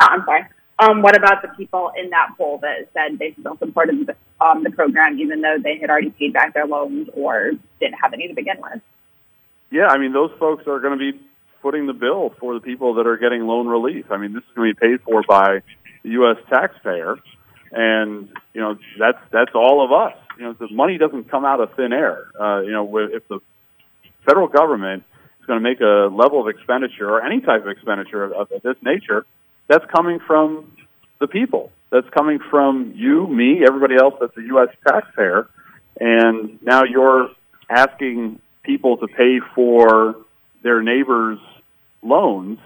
Oh, 0.00 0.06
I'm 0.08 0.24
sorry. 0.24 0.46
Um, 0.78 1.02
what 1.02 1.14
about 1.14 1.42
the 1.42 1.48
people 1.48 1.92
in 1.96 2.08
that 2.10 2.30
poll 2.38 2.58
that 2.62 2.88
said 2.94 3.18
they 3.18 3.34
still 3.38 3.58
supported 3.58 4.06
the, 4.06 4.16
um, 4.44 4.64
the 4.64 4.70
program 4.70 5.20
even 5.20 5.42
though 5.42 5.58
they 5.62 5.78
had 5.78 5.90
already 5.90 6.10
paid 6.10 6.32
back 6.32 6.54
their 6.54 6.66
loans 6.66 7.08
or 7.12 7.52
didn't 7.78 7.98
have 8.02 8.14
any 8.14 8.28
to 8.28 8.34
begin 8.34 8.56
with? 8.60 8.80
Yeah, 9.70 9.88
I 9.88 9.98
mean, 9.98 10.12
those 10.12 10.30
folks 10.38 10.66
are 10.66 10.80
going 10.80 10.98
to 10.98 11.12
be 11.12 11.20
footing 11.62 11.86
the 11.86 11.92
bill 11.92 12.34
for 12.40 12.54
the 12.54 12.60
people 12.60 12.94
that 12.94 13.06
are 13.06 13.18
getting 13.18 13.46
loan 13.46 13.68
relief. 13.68 14.06
I 14.10 14.16
mean, 14.16 14.32
this 14.32 14.42
is 14.42 14.48
going 14.56 14.74
to 14.74 14.74
be 14.74 14.88
paid 14.88 15.02
for 15.02 15.22
by 15.22 15.60
the 16.02 16.10
U.S. 16.10 16.38
taxpayer, 16.48 17.16
and 17.72 18.28
you 18.54 18.60
know 18.60 18.76
that's 18.98 19.18
that's 19.30 19.52
all 19.54 19.84
of 19.84 19.92
us 19.92 20.16
you 20.40 20.46
know, 20.46 20.54
the 20.54 20.68
money 20.74 20.96
doesn't 20.96 21.30
come 21.30 21.44
out 21.44 21.60
of 21.60 21.74
thin 21.74 21.92
air. 21.92 22.26
Uh, 22.40 22.60
you 22.62 22.72
know, 22.72 22.96
if 22.96 23.28
the 23.28 23.40
federal 24.24 24.48
government 24.48 25.04
is 25.38 25.46
going 25.46 25.62
to 25.62 25.62
make 25.62 25.80
a 25.80 26.08
level 26.10 26.40
of 26.40 26.48
expenditure 26.48 27.10
or 27.10 27.22
any 27.22 27.42
type 27.42 27.60
of 27.60 27.68
expenditure 27.68 28.24
of, 28.24 28.50
of 28.50 28.62
this 28.62 28.76
nature, 28.80 29.26
that's 29.68 29.84
coming 29.94 30.18
from 30.26 30.72
the 31.18 31.26
people. 31.26 31.70
That's 31.90 32.08
coming 32.08 32.38
from 32.38 32.94
you, 32.96 33.26
me, 33.26 33.62
everybody 33.66 33.96
else 33.96 34.14
that's 34.18 34.34
a 34.38 34.42
U.S. 34.42 34.68
taxpayer. 34.88 35.46
And 36.00 36.58
now 36.62 36.84
you're 36.84 37.28
asking 37.68 38.40
people 38.62 38.96
to 38.96 39.08
pay 39.08 39.40
for 39.54 40.16
their 40.62 40.80
neighbors' 40.80 41.38
loans. 42.02 42.60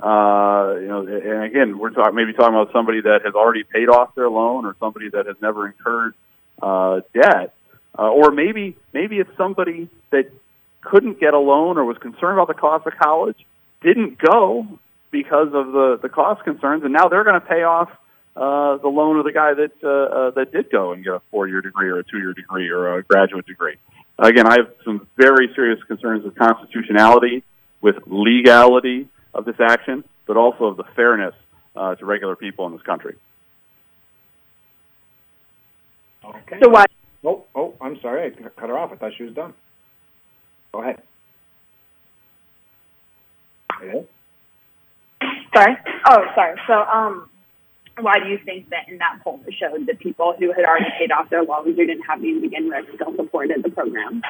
Uh, 0.00 0.76
you 0.80 0.86
know, 0.86 1.06
and 1.06 1.42
again, 1.44 1.78
we're 1.78 1.90
talking 1.90 2.14
maybe 2.14 2.32
talking 2.32 2.54
about 2.54 2.72
somebody 2.72 3.00
that 3.00 3.22
has 3.24 3.34
already 3.34 3.64
paid 3.64 3.88
off 3.88 4.14
their 4.14 4.30
loan 4.30 4.64
or 4.64 4.76
somebody 4.78 5.08
that 5.10 5.26
has 5.26 5.36
never 5.42 5.66
incurred 5.66 6.14
uh, 6.62 7.00
debt, 7.12 7.54
uh, 7.98 8.08
or 8.08 8.30
maybe 8.30 8.76
maybe 8.92 9.18
it's 9.18 9.36
somebody 9.36 9.88
that 10.10 10.30
couldn't 10.82 11.18
get 11.18 11.34
a 11.34 11.38
loan 11.38 11.78
or 11.78 11.84
was 11.84 11.98
concerned 11.98 12.38
about 12.38 12.46
the 12.46 12.54
cost 12.54 12.86
of 12.86 12.92
college, 12.96 13.44
didn't 13.82 14.18
go 14.18 14.68
because 15.10 15.48
of 15.48 15.72
the 15.72 15.98
the 16.00 16.08
cost 16.08 16.44
concerns, 16.44 16.84
and 16.84 16.92
now 16.92 17.08
they're 17.08 17.24
going 17.24 17.40
to 17.40 17.46
pay 17.46 17.64
off 17.64 17.90
uh, 18.36 18.76
the 18.76 18.88
loan 18.88 19.18
of 19.18 19.24
the 19.24 19.32
guy 19.32 19.54
that 19.54 19.72
uh, 19.82 19.88
uh, 19.88 20.30
that 20.30 20.52
did 20.52 20.70
go 20.70 20.92
and 20.92 21.02
get 21.02 21.14
a 21.14 21.20
four 21.32 21.48
year 21.48 21.60
degree 21.60 21.88
or 21.88 21.98
a 21.98 22.04
two 22.04 22.18
year 22.18 22.34
degree 22.34 22.68
or 22.68 22.98
a 22.98 23.02
graduate 23.02 23.46
degree. 23.46 23.74
Again, 24.16 24.46
I 24.46 24.58
have 24.58 24.70
some 24.84 25.08
very 25.16 25.50
serious 25.56 25.82
concerns 25.84 26.24
with 26.24 26.36
constitutionality, 26.36 27.42
with 27.80 27.96
legality 28.06 29.08
of 29.38 29.44
this 29.44 29.56
action, 29.60 30.04
but 30.26 30.36
also 30.36 30.64
of 30.64 30.76
the 30.76 30.84
fairness 30.96 31.34
uh, 31.76 31.94
to 31.94 32.04
regular 32.04 32.36
people 32.36 32.66
in 32.66 32.72
this 32.72 32.82
country. 32.82 33.16
Okay. 36.24 36.58
So 36.62 36.68
what? 36.68 36.90
Oh, 37.24 37.44
oh, 37.54 37.74
I'm 37.80 37.98
sorry. 38.00 38.26
I 38.26 38.48
cut 38.60 38.68
her 38.68 38.76
off. 38.76 38.90
I 38.92 38.96
thought 38.96 39.12
she 39.16 39.24
was 39.24 39.34
done. 39.34 39.54
Go 40.72 40.82
ahead. 40.82 41.02
Hello? 43.72 44.06
Sorry. 45.54 45.76
Oh, 46.06 46.24
sorry. 46.34 46.60
So, 46.66 46.74
um, 46.74 47.30
why 48.00 48.18
do 48.18 48.28
you 48.28 48.38
think 48.44 48.70
that 48.70 48.88
in 48.88 48.98
that 48.98 49.20
poll 49.24 49.40
it 49.46 49.54
showed 49.58 49.86
that 49.86 49.98
people 49.98 50.34
who 50.38 50.52
had 50.52 50.64
already 50.64 50.90
paid 50.98 51.10
off 51.10 51.30
their 51.30 51.42
loans 51.42 51.78
or 51.78 51.86
didn't 51.86 52.02
have 52.02 52.20
any 52.20 52.34
to 52.34 52.40
begin 52.40 52.68
with 52.68 52.84
still 52.94 53.14
supported 53.16 53.62
the 53.62 53.70
program? 53.70 54.22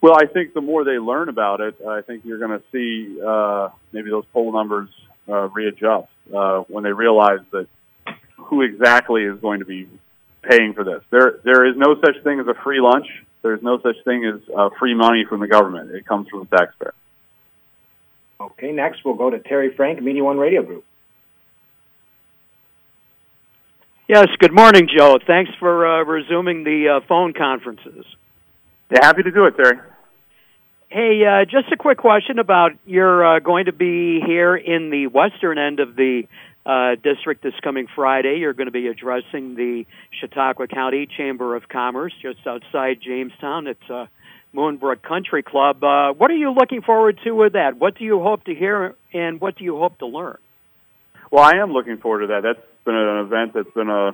Well, 0.00 0.14
I 0.16 0.26
think 0.26 0.54
the 0.54 0.60
more 0.60 0.84
they 0.84 0.98
learn 0.98 1.28
about 1.28 1.60
it, 1.60 1.76
I 1.86 2.02
think 2.02 2.24
you're 2.24 2.38
going 2.38 2.58
to 2.58 2.62
see 2.70 3.20
uh, 3.20 3.70
maybe 3.92 4.10
those 4.10 4.24
poll 4.32 4.52
numbers 4.52 4.88
uh, 5.28 5.48
readjust 5.48 6.08
uh, 6.34 6.60
when 6.68 6.84
they 6.84 6.92
realize 6.92 7.40
that 7.50 7.66
who 8.36 8.62
exactly 8.62 9.24
is 9.24 9.40
going 9.40 9.58
to 9.58 9.64
be 9.64 9.88
paying 10.42 10.72
for 10.72 10.84
this. 10.84 11.02
There, 11.10 11.40
there 11.44 11.66
is 11.66 11.76
no 11.76 11.96
such 12.00 12.22
thing 12.22 12.38
as 12.40 12.46
a 12.46 12.54
free 12.62 12.80
lunch. 12.80 13.06
There's 13.42 13.62
no 13.62 13.80
such 13.80 13.96
thing 14.04 14.24
as 14.24 14.40
uh, 14.56 14.70
free 14.78 14.94
money 14.94 15.24
from 15.28 15.40
the 15.40 15.48
government. 15.48 15.90
It 15.90 16.06
comes 16.06 16.28
from 16.28 16.46
the 16.48 16.56
taxpayer. 16.56 16.94
Okay, 18.40 18.70
next 18.72 19.04
we'll 19.04 19.14
go 19.14 19.30
to 19.30 19.40
Terry 19.40 19.74
Frank, 19.74 20.00
Media 20.00 20.22
One 20.22 20.38
Radio 20.38 20.62
Group. 20.62 20.84
Yes, 24.08 24.28
good 24.38 24.54
morning, 24.54 24.88
Joe. 24.96 25.18
Thanks 25.26 25.50
for 25.58 25.86
uh, 25.86 26.04
resuming 26.04 26.64
the 26.64 26.96
uh, 26.96 27.06
phone 27.06 27.34
conferences. 27.34 28.06
Yeah, 28.90 29.04
happy 29.04 29.22
to 29.22 29.30
do 29.30 29.44
it, 29.46 29.56
Terry. 29.56 29.78
Hey, 30.88 31.22
uh, 31.26 31.44
just 31.44 31.70
a 31.70 31.76
quick 31.76 31.98
question 31.98 32.38
about 32.38 32.72
you're 32.86 33.36
uh, 33.36 33.40
going 33.40 33.66
to 33.66 33.72
be 33.72 34.22
here 34.24 34.56
in 34.56 34.88
the 34.88 35.06
western 35.08 35.58
end 35.58 35.80
of 35.80 35.94
the 35.96 36.22
uh, 36.64 36.94
district 37.02 37.42
this 37.42 37.52
coming 37.62 37.86
Friday. 37.94 38.38
You're 38.38 38.54
going 38.54 38.68
to 38.68 38.72
be 38.72 38.88
addressing 38.88 39.54
the 39.54 39.84
Chautauqua 40.18 40.66
County 40.68 41.06
Chamber 41.06 41.56
of 41.56 41.68
Commerce 41.68 42.14
just 42.22 42.46
outside 42.46 43.00
Jamestown. 43.02 43.66
It's 43.66 43.90
a 43.90 44.08
Moonbrook 44.54 45.02
Country 45.02 45.42
Club. 45.42 45.84
Uh, 45.84 46.14
what 46.14 46.30
are 46.30 46.36
you 46.36 46.52
looking 46.52 46.80
forward 46.80 47.20
to 47.24 47.32
with 47.32 47.52
that? 47.52 47.76
What 47.78 47.98
do 47.98 48.04
you 48.04 48.22
hope 48.22 48.44
to 48.44 48.54
hear, 48.54 48.94
and 49.12 49.40
what 49.42 49.56
do 49.56 49.64
you 49.64 49.76
hope 49.76 49.98
to 49.98 50.06
learn? 50.06 50.38
Well, 51.30 51.44
I 51.44 51.58
am 51.58 51.72
looking 51.72 51.98
forward 51.98 52.20
to 52.20 52.26
that. 52.28 52.42
That's 52.42 52.66
been 52.86 52.94
an 52.94 53.26
event 53.26 53.52
that's 53.52 53.74
been 53.74 53.90
a 53.90 54.12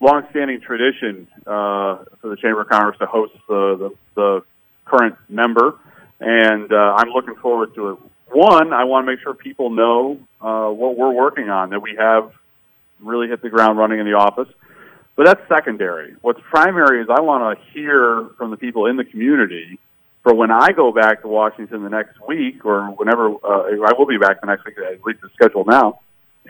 long-standing 0.00 0.60
tradition 0.60 1.26
uh, 1.46 2.04
for 2.20 2.30
the 2.30 2.36
Chamber 2.36 2.62
of 2.62 2.68
Commerce 2.68 2.96
to 2.98 3.06
host 3.06 3.32
the, 3.48 3.76
the, 3.76 3.90
the 4.14 4.42
current 4.84 5.16
member, 5.28 5.74
and 6.20 6.72
uh, 6.72 6.94
I'm 6.96 7.10
looking 7.10 7.34
forward 7.36 7.74
to 7.74 7.90
it. 7.90 7.98
One, 8.30 8.72
I 8.72 8.84
want 8.84 9.06
to 9.06 9.12
make 9.12 9.20
sure 9.20 9.34
people 9.34 9.70
know 9.70 10.18
uh, 10.40 10.68
what 10.68 10.96
we're 10.96 11.12
working 11.12 11.48
on, 11.48 11.70
that 11.70 11.80
we 11.80 11.96
have 11.98 12.32
really 13.00 13.28
hit 13.28 13.42
the 13.42 13.48
ground 13.48 13.78
running 13.78 14.00
in 14.00 14.06
the 14.06 14.14
office. 14.14 14.48
But 15.16 15.26
that's 15.26 15.48
secondary. 15.48 16.14
What's 16.20 16.40
primary 16.48 17.02
is 17.02 17.08
I 17.10 17.20
want 17.20 17.58
to 17.58 17.64
hear 17.72 18.28
from 18.36 18.50
the 18.50 18.56
people 18.56 18.86
in 18.86 18.96
the 18.96 19.04
community 19.04 19.80
for 20.22 20.34
when 20.34 20.50
I 20.50 20.72
go 20.72 20.92
back 20.92 21.22
to 21.22 21.28
Washington 21.28 21.82
the 21.82 21.88
next 21.88 22.20
week 22.26 22.64
or 22.64 22.84
whenever 22.90 23.28
uh, 23.28 23.84
I 23.84 23.92
will 23.98 24.06
be 24.06 24.18
back 24.18 24.40
the 24.40 24.46
next 24.46 24.64
week, 24.64 24.76
at 24.78 25.02
least 25.04 25.20
it's 25.24 25.32
scheduled 25.34 25.66
now. 25.66 26.00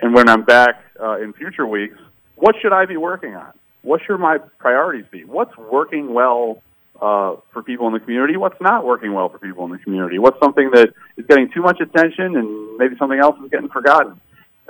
And 0.01 0.13
when 0.13 0.29
I'm 0.29 0.43
back 0.43 0.83
uh, 1.01 1.19
in 1.19 1.33
future 1.33 1.65
weeks, 1.65 1.97
what 2.39 2.55
should 2.61 2.73
I 2.73 2.85
be 2.85 2.97
working 2.97 3.35
on? 3.35 3.51
What 3.81 4.01
should 4.05 4.17
my 4.17 4.37
priorities 4.57 5.05
be? 5.11 5.23
What's 5.23 5.55
working 5.57 6.13
well 6.13 6.61
uh, 7.01 7.35
for 7.51 7.63
people 7.63 7.87
in 7.87 7.93
the 7.93 7.99
community? 7.99 8.37
What's 8.37 8.59
not 8.59 8.85
working 8.85 9.13
well 9.13 9.29
for 9.29 9.39
people 9.39 9.65
in 9.65 9.71
the 9.71 9.77
community? 9.77 10.19
What's 10.19 10.39
something 10.39 10.69
that 10.73 10.93
is 11.17 11.25
getting 11.25 11.49
too 11.51 11.61
much 11.61 11.79
attention 11.79 12.35
and 12.35 12.77
maybe 12.77 12.95
something 12.97 13.19
else 13.19 13.35
is 13.43 13.49
getting 13.49 13.69
forgotten? 13.69 14.19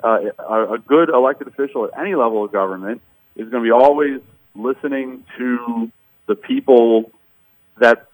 Uh, 0.03 0.19
a, 0.37 0.73
a 0.73 0.77
good 0.77 1.09
elected 1.09 1.47
official 1.47 1.85
at 1.85 1.99
any 1.99 2.15
level 2.15 2.45
of 2.45 2.51
government 2.51 3.01
is 3.35 3.49
going 3.49 3.63
to 3.63 3.67
be 3.67 3.71
always 3.71 4.21
listening 4.55 5.25
to 5.37 5.91
the 6.27 6.35
people 6.35 7.11
that 7.79 8.07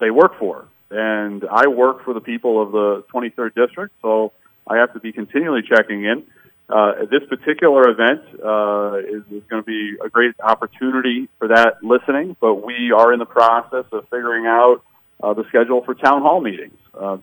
they 0.00 0.10
work 0.10 0.38
for. 0.38 0.66
And 0.90 1.44
I 1.50 1.66
work 1.66 2.04
for 2.04 2.14
the 2.14 2.20
people 2.20 2.62
of 2.62 2.72
the 2.72 3.04
23rd 3.12 3.54
district, 3.54 3.94
so 4.02 4.32
I 4.66 4.78
have 4.78 4.92
to 4.94 5.00
be 5.00 5.12
continually 5.12 5.62
checking 5.62 6.04
in. 6.04 6.24
Uh, 6.68 7.04
this 7.10 7.22
particular 7.28 7.88
event 7.88 8.22
uh, 8.44 8.98
is, 8.98 9.22
is 9.30 9.42
going 9.48 9.62
to 9.62 9.66
be 9.66 9.96
a 10.04 10.08
great 10.08 10.34
opportunity 10.40 11.28
for 11.38 11.48
that 11.48 11.82
listening, 11.82 12.36
but 12.40 12.54
we 12.56 12.90
are 12.90 13.12
in 13.12 13.20
the 13.20 13.26
process 13.26 13.84
of 13.92 14.02
figuring 14.08 14.46
out 14.46 14.82
uh, 15.22 15.32
the 15.32 15.44
schedule 15.48 15.84
for 15.84 15.94
town 15.94 16.22
hall 16.22 16.40
meetings. 16.40 16.76
Uh, 16.92 17.18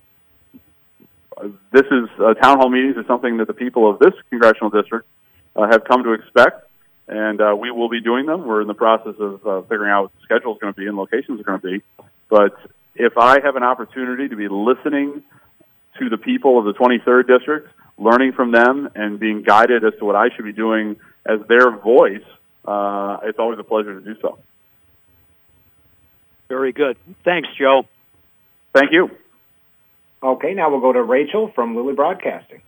this 1.71 1.85
is 1.91 2.09
uh, 2.19 2.33
town 2.35 2.57
hall 2.59 2.69
meetings 2.69 2.95
is 2.95 3.05
something 3.05 3.37
that 3.37 3.47
the 3.47 3.53
people 3.53 3.89
of 3.89 3.99
this 3.99 4.13
congressional 4.29 4.69
district 4.69 5.07
uh, 5.55 5.67
have 5.69 5.83
come 5.83 6.03
to 6.03 6.13
expect, 6.13 6.69
and 7.09 7.41
uh, 7.41 7.53
we 7.59 7.69
will 7.69 7.89
be 7.89 7.99
doing 7.99 8.25
them. 8.25 8.47
We're 8.47 8.61
in 8.61 8.67
the 8.67 8.73
process 8.73 9.15
of 9.19 9.45
uh, 9.45 9.61
figuring 9.63 9.91
out 9.91 10.03
what 10.03 10.11
the 10.15 10.21
schedule 10.23 10.53
is 10.53 10.59
going 10.61 10.73
to 10.73 10.79
be 10.79 10.87
and 10.87 10.95
locations 10.95 11.41
are 11.41 11.43
going 11.43 11.59
to 11.59 11.67
be. 11.67 11.83
But 12.29 12.55
if 12.95 13.17
I 13.17 13.41
have 13.43 13.57
an 13.57 13.63
opportunity 13.63 14.29
to 14.29 14.35
be 14.35 14.47
listening 14.47 15.23
to 15.99 16.09
the 16.09 16.17
people 16.17 16.59
of 16.59 16.65
the 16.65 16.73
23rd 16.73 17.27
district 17.27 17.67
learning 17.97 18.33
from 18.33 18.51
them 18.51 18.89
and 18.95 19.19
being 19.19 19.43
guided 19.43 19.83
as 19.83 19.93
to 19.99 20.05
what 20.05 20.15
I 20.15 20.29
should 20.35 20.45
be 20.45 20.53
doing 20.53 20.97
as 21.25 21.39
their 21.47 21.71
voice, 21.71 22.23
uh, 22.65 23.17
it's 23.23 23.39
always 23.39 23.59
a 23.59 23.63
pleasure 23.63 23.99
to 23.99 24.01
do 24.01 24.19
so. 24.21 24.39
Very 26.49 26.71
good. 26.71 26.97
Thanks, 27.23 27.49
Joe. 27.57 27.83
Thank 28.73 28.91
you. 28.91 29.09
Okay, 30.21 30.53
now 30.53 30.69
we'll 30.69 30.81
go 30.81 30.93
to 30.93 31.03
Rachel 31.03 31.51
from 31.53 31.75
Lilly 31.75 31.93
Broadcasting. 31.93 32.61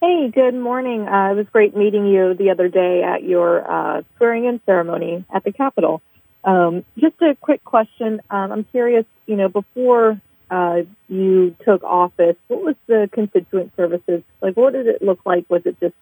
Hey, 0.00 0.30
good 0.30 0.54
morning. 0.54 1.08
Uh, 1.08 1.32
it 1.32 1.36
was 1.36 1.46
great 1.52 1.76
meeting 1.76 2.06
you 2.06 2.34
the 2.34 2.50
other 2.50 2.68
day 2.68 3.02
at 3.02 3.22
your 3.22 3.70
uh, 3.70 4.02
swearing-in 4.16 4.60
ceremony 4.66 5.24
at 5.32 5.42
the 5.42 5.52
Capitol. 5.52 6.02
Um, 6.44 6.84
just 6.98 7.20
a 7.22 7.34
quick 7.34 7.64
question. 7.64 8.20
Um, 8.30 8.52
I'm 8.52 8.64
curious, 8.64 9.04
you 9.26 9.36
know, 9.36 9.48
before 9.48 10.20
uh, 10.50 10.82
you 11.08 11.56
took 11.64 11.82
office, 11.82 12.36
what 12.48 12.62
was 12.62 12.76
the 12.86 13.08
constituent 13.12 13.72
services 13.76 14.22
like? 14.40 14.56
What 14.56 14.72
did 14.72 14.86
it 14.86 15.02
look 15.02 15.20
like? 15.24 15.46
Was 15.48 15.62
it 15.64 15.78
just 15.80 15.94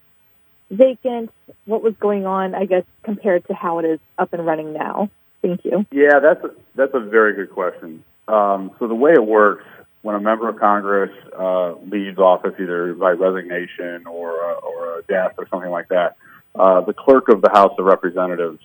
vacant? 0.70 1.30
What 1.64 1.82
was 1.82 1.94
going 1.98 2.26
on? 2.26 2.54
I 2.54 2.66
guess 2.66 2.84
compared 3.02 3.46
to 3.48 3.54
how 3.54 3.78
it 3.78 3.84
is 3.84 4.00
up 4.18 4.32
and 4.32 4.44
running 4.44 4.72
now. 4.72 5.10
Thank 5.42 5.64
you. 5.64 5.86
Yeah, 5.90 6.20
that's 6.20 6.42
a, 6.44 6.50
that's 6.74 6.94
a 6.94 7.00
very 7.00 7.34
good 7.34 7.50
question. 7.50 8.04
Um, 8.28 8.70
so 8.78 8.88
the 8.88 8.94
way 8.94 9.12
it 9.12 9.24
works 9.24 9.64
when 10.02 10.14
a 10.14 10.20
member 10.20 10.48
of 10.48 10.58
Congress 10.58 11.10
uh, 11.38 11.74
leaves 11.90 12.18
office, 12.18 12.54
either 12.60 12.94
by 12.94 13.12
resignation 13.12 14.06
or 14.06 14.32
uh, 14.44 14.54
or 14.54 14.98
a 14.98 15.02
death 15.02 15.32
or 15.38 15.48
something 15.48 15.70
like 15.70 15.88
that, 15.88 16.16
uh, 16.54 16.82
the 16.82 16.92
clerk 16.92 17.28
of 17.28 17.40
the 17.40 17.50
House 17.50 17.72
of 17.78 17.84
Representatives 17.86 18.60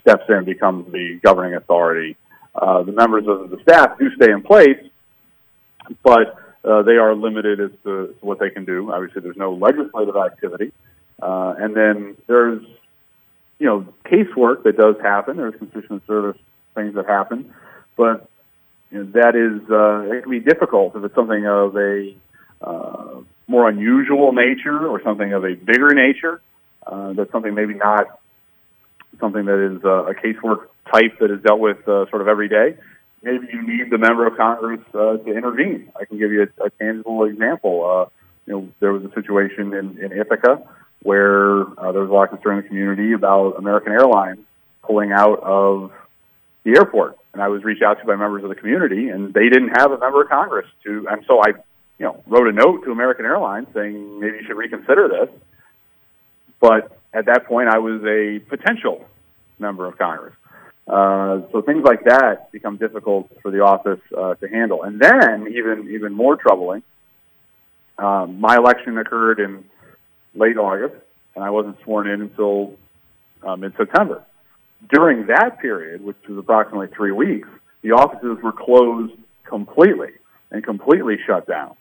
steps 0.00 0.24
in 0.28 0.44
becomes 0.44 0.90
the 0.92 1.20
governing 1.22 1.54
authority. 1.54 2.16
Uh, 2.54 2.82
the 2.82 2.92
members 2.92 3.26
of 3.26 3.50
the 3.50 3.58
staff 3.62 3.98
do 3.98 4.10
stay 4.16 4.30
in 4.30 4.42
place, 4.42 4.78
but 6.02 6.36
uh, 6.64 6.82
they 6.82 6.96
are 6.96 7.14
limited 7.14 7.60
as 7.60 7.70
to 7.84 8.14
what 8.20 8.38
they 8.38 8.50
can 8.50 8.64
do. 8.64 8.92
Obviously, 8.92 9.22
there's 9.22 9.36
no 9.36 9.54
legislative 9.54 10.16
activity, 10.16 10.72
uh, 11.20 11.54
and 11.58 11.74
then 11.74 12.16
there's 12.26 12.62
you 13.58 13.66
know 13.66 13.86
casework 14.04 14.62
that 14.64 14.76
does 14.76 14.96
happen. 15.02 15.36
There's 15.36 15.54
constituent 15.56 16.06
service 16.06 16.40
things 16.74 16.94
that 16.94 17.06
happen, 17.06 17.52
but 17.96 18.28
you 18.90 18.98
know, 18.98 19.10
that 19.12 19.34
is 19.34 19.68
uh, 19.70 20.16
it 20.16 20.22
can 20.22 20.30
be 20.30 20.40
difficult 20.40 20.94
if 20.94 21.04
it's 21.04 21.14
something 21.14 21.46
of 21.46 21.76
a 21.76 22.14
uh, 22.60 23.20
more 23.48 23.68
unusual 23.68 24.32
nature 24.32 24.86
or 24.86 25.02
something 25.02 25.32
of 25.32 25.44
a 25.44 25.54
bigger 25.54 25.92
nature. 25.94 26.40
Uh, 26.86 27.12
that's 27.12 27.30
something 27.32 27.54
maybe 27.54 27.74
not 27.74 28.20
something 29.20 29.44
that 29.44 29.76
is 29.76 29.84
uh, 29.84 30.04
a 30.06 30.14
casework 30.14 30.66
type 30.92 31.18
that 31.20 31.30
is 31.30 31.42
dealt 31.42 31.60
with 31.60 31.78
uh, 31.88 32.08
sort 32.10 32.22
of 32.22 32.28
every 32.28 32.48
day 32.48 32.76
maybe 33.22 33.46
you 33.52 33.62
need 33.62 33.90
the 33.90 33.98
member 33.98 34.26
of 34.26 34.36
Congress 34.36 34.80
uh, 34.94 35.16
to 35.16 35.36
intervene. 35.36 35.90
I 35.98 36.04
can 36.04 36.18
give 36.18 36.32
you 36.32 36.42
a, 36.42 36.66
a 36.66 36.70
tangible 36.70 37.24
example. 37.24 37.84
Uh, 37.84 38.10
you 38.46 38.52
know, 38.52 38.68
there 38.80 38.92
was 38.92 39.04
a 39.04 39.12
situation 39.14 39.72
in, 39.74 39.98
in 39.98 40.12
Ithaca 40.12 40.62
where 41.02 41.62
uh, 41.78 41.92
there 41.92 42.02
was 42.02 42.10
a 42.10 42.12
lot 42.12 42.24
of 42.24 42.30
concern 42.30 42.58
in 42.58 42.62
the 42.62 42.68
community 42.68 43.12
about 43.12 43.58
American 43.58 43.92
Airlines 43.92 44.40
pulling 44.82 45.12
out 45.12 45.40
of 45.40 45.92
the 46.64 46.76
airport. 46.76 47.18
And 47.32 47.42
I 47.42 47.48
was 47.48 47.64
reached 47.64 47.82
out 47.82 47.98
to 48.00 48.06
by 48.06 48.16
members 48.16 48.42
of 48.42 48.50
the 48.50 48.54
community, 48.54 49.08
and 49.08 49.32
they 49.32 49.48
didn't 49.48 49.70
have 49.78 49.90
a 49.90 49.98
member 49.98 50.22
of 50.22 50.28
Congress 50.28 50.66
to. 50.84 51.06
And 51.10 51.24
so 51.26 51.40
I, 51.40 51.48
you 51.98 52.06
know, 52.06 52.22
wrote 52.26 52.46
a 52.48 52.52
note 52.52 52.84
to 52.84 52.92
American 52.92 53.24
Airlines 53.24 53.68
saying 53.74 54.20
maybe 54.20 54.38
you 54.38 54.44
should 54.46 54.56
reconsider 54.56 55.08
this. 55.08 55.28
But 56.60 56.96
at 57.12 57.26
that 57.26 57.46
point, 57.46 57.68
I 57.68 57.78
was 57.78 58.02
a 58.04 58.38
potential 58.48 59.06
member 59.58 59.86
of 59.86 59.98
Congress. 59.98 60.34
Uh, 60.86 61.42
so 61.52 61.62
things 61.62 61.84
like 61.84 62.04
that 62.04 62.50
become 62.50 62.76
difficult 62.76 63.30
for 63.40 63.50
the 63.50 63.60
office 63.60 64.00
uh, 64.16 64.34
to 64.34 64.48
handle. 64.48 64.82
And 64.82 65.00
then, 65.00 65.46
even 65.48 65.90
even 65.90 66.12
more 66.12 66.36
troubling, 66.36 66.82
um, 67.98 68.40
my 68.40 68.56
election 68.56 68.98
occurred 68.98 69.38
in 69.38 69.64
late 70.34 70.56
August, 70.56 70.94
and 71.34 71.44
I 71.44 71.50
wasn't 71.50 71.76
sworn 71.84 72.08
in 72.08 72.22
until 72.22 72.74
uh, 73.42 73.56
mid-September. 73.56 74.24
During 74.92 75.26
that 75.28 75.60
period, 75.60 76.04
which 76.04 76.16
was 76.28 76.38
approximately 76.38 76.88
three 76.88 77.12
weeks, 77.12 77.48
the 77.82 77.92
offices 77.92 78.42
were 78.42 78.52
closed 78.52 79.14
completely 79.44 80.10
and 80.50 80.64
completely 80.64 81.16
shut 81.26 81.46
down. 81.46 81.76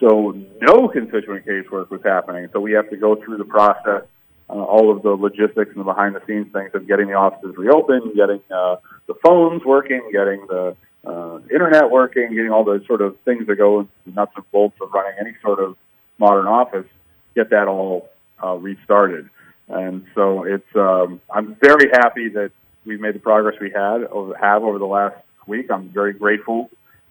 So 0.00 0.34
no 0.60 0.88
constituent 0.88 1.44
casework 1.44 1.90
was 1.90 2.00
happening. 2.04 2.48
So 2.52 2.60
we 2.60 2.72
have 2.72 2.88
to 2.90 2.96
go 2.96 3.16
through 3.16 3.38
the 3.38 3.44
process 3.44 4.04
uh, 4.50 4.54
all 4.54 4.90
of 4.94 5.02
the 5.02 5.10
logistics 5.10 5.70
and 5.70 5.80
the 5.80 5.84
behind 5.84 6.14
the 6.14 6.22
scenes 6.26 6.50
things 6.52 6.70
of 6.74 6.86
getting 6.86 7.08
the 7.08 7.14
offices 7.14 7.54
reopened, 7.56 8.14
getting 8.14 8.40
uh, 8.50 8.76
the 9.06 9.14
phones 9.22 9.64
working, 9.64 10.02
getting 10.12 10.46
the 10.48 10.76
uh, 11.06 11.38
internet 11.52 11.90
working, 11.90 12.30
getting 12.34 12.50
all 12.50 12.64
the 12.64 12.82
sort 12.86 13.00
of 13.02 13.16
things 13.24 13.46
that 13.46 13.56
go 13.56 13.80
into 13.80 13.90
nuts 14.06 14.32
and 14.36 14.50
bolts 14.50 14.76
of 14.80 14.92
running 14.92 15.12
any 15.20 15.34
sort 15.42 15.60
of 15.60 15.76
modern 16.18 16.46
office, 16.46 16.86
get 17.34 17.50
that 17.50 17.68
all 17.68 18.08
uh, 18.42 18.54
restarted. 18.54 19.28
And 19.68 20.06
so 20.14 20.44
it's 20.44 20.74
um, 20.74 21.20
I'm 21.30 21.54
very 21.56 21.90
happy 21.92 22.30
that 22.30 22.50
we've 22.86 23.00
made 23.00 23.14
the 23.14 23.20
progress 23.20 23.56
we 23.60 23.70
had 23.70 24.04
over, 24.04 24.34
have 24.34 24.62
over 24.62 24.78
the 24.78 24.86
last 24.86 25.16
week. 25.46 25.70
I'm 25.70 25.90
very 25.90 26.14
grateful 26.14 26.70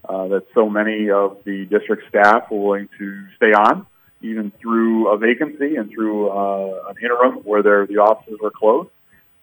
uh, 0.10 0.28
that 0.30 0.48
so 0.56 0.70
many 0.70 1.12
of 1.12 1.38
the 1.44 1.66
district 1.66 2.10
staff 2.10 2.50
were 2.50 2.60
willing 2.60 2.90
to 2.98 3.26
stay 3.36 3.52
on 3.52 3.86
even 4.22 4.52
through 4.62 5.10
a 5.10 5.18
vacancy 5.18 5.76
and 5.76 5.92
through 5.92 6.30
uh, 6.30 6.90
an 6.90 6.96
interim 7.02 7.36
where 7.44 7.62
the 7.62 7.98
offices 7.98 8.40
were 8.42 8.52
closed. 8.52 8.90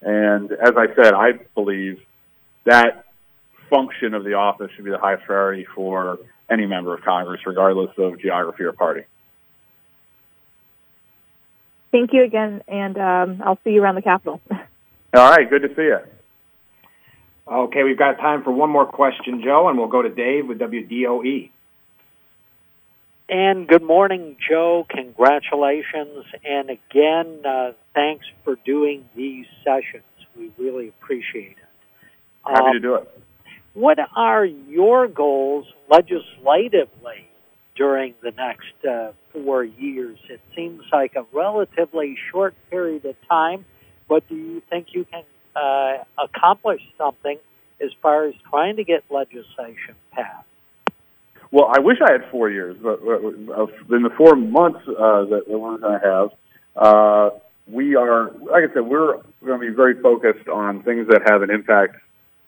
And 0.03 0.53
as 0.53 0.73
I 0.77 0.95
said, 0.95 1.15
I 1.15 1.33
believe 1.55 2.01
that 2.65 3.07
function 3.71 4.15
of 4.15 4.25
the 4.25 4.35
office 4.35 4.71
should 4.75 4.85
be 4.85 4.91
the 4.91 4.99
highest 4.99 5.25
priority 5.25 5.67
for 5.75 6.19
any 6.51 6.67
member 6.67 6.95
of 6.95 7.03
Congress, 7.03 7.41
regardless 7.47 7.91
of 7.99 8.21
geography 8.21 8.65
or 8.65 8.73
party. 8.73 9.03
Thank 11.91 12.13
you 12.13 12.25
again, 12.25 12.63
and 12.67 12.99
um, 12.99 13.43
I'll 13.45 13.59
see 13.65 13.71
you 13.71 13.83
around 13.83 13.95
the 13.95 14.03
Capitol. 14.03 14.41
All 14.51 15.31
right, 15.31 15.49
good 15.49 15.63
to 15.63 15.69
see 15.69 15.83
you. 15.83 15.99
Okay, 17.47 17.83
we've 17.85 17.99
got 17.99 18.15
time 18.15 18.43
for 18.43 18.51
one 18.51 18.71
more 18.71 18.87
question, 18.87 19.43
Joe, 19.45 19.69
and 19.69 19.79
we'll 19.79 19.89
go 19.89 20.03
to 20.03 20.09
Dave 20.09 20.49
with 20.49 20.59
WDOE. 20.59 21.51
And 23.29 23.67
good 23.67 23.83
morning, 23.83 24.37
Joe. 24.49 24.87
Congratulations. 24.89 26.27
And 26.45 26.69
again, 26.71 27.41
uh, 27.45 27.73
thanks 27.95 28.27
for 28.45 28.57
doing 28.67 29.09
these 29.17 29.47
sessions. 29.65 30.05
We 30.37 30.53
really 30.59 30.89
appreciate 30.89 31.53
it. 31.53 32.09
Happy 32.45 32.67
um, 32.67 32.73
to 32.73 32.81
do 32.81 32.95
it. 32.97 33.21
What 33.73 33.99
are 34.15 34.45
your 34.45 35.09
goals 35.09 35.67
legislatively 35.91 37.29
during 37.77 38.15
the 38.23 38.31
next 38.33 38.85
uh, 38.89 39.13
four 39.33 39.65
years? 39.65 40.19
It 40.29 40.41
seems 40.55 40.83
like 40.93 41.17
a 41.17 41.25
relatively 41.33 42.17
short 42.31 42.55
period 42.71 43.07
of 43.07 43.17
time, 43.29 43.65
but 44.09 44.29
do 44.29 44.37
you 44.37 44.63
think 44.69 44.89
you 44.93 45.07
can 45.07 45.25
uh, 45.57 46.05
accomplish 46.19 46.83
something 46.99 47.39
as 47.81 47.91
far 48.03 48.27
as 48.27 48.35
trying 48.51 48.77
to 48.77 48.85
get 48.85 49.03
legislation 49.11 49.95
passed? 50.13 50.47
Well, 51.55 51.71
I 51.73 51.79
wish 51.79 51.99
I 52.05 52.11
had 52.11 52.29
four 52.33 52.51
years, 52.51 52.77
but 52.83 52.99
uh, 53.01 53.67
in 53.95 54.03
the 54.03 54.11
four 54.17 54.35
months 54.35 54.81
uh, 54.89 55.25
that 55.27 55.45
we're 55.47 55.79
going 55.79 55.83
to 55.83 56.01
have, 56.03 56.31
uh, 56.75 57.31
we 57.69 57.95
are, 57.95 58.33
like 58.33 58.69
I 58.69 58.75
said, 58.75 58.85
we're 58.85 59.19
going 59.47 59.61
to 59.61 59.71
be 59.71 59.73
very 59.73 59.95
focused 60.03 60.49
on 60.49 60.83
things 60.83 61.07
that 61.11 61.23
have 61.31 61.43
an 61.43 61.51
impact 61.51 61.95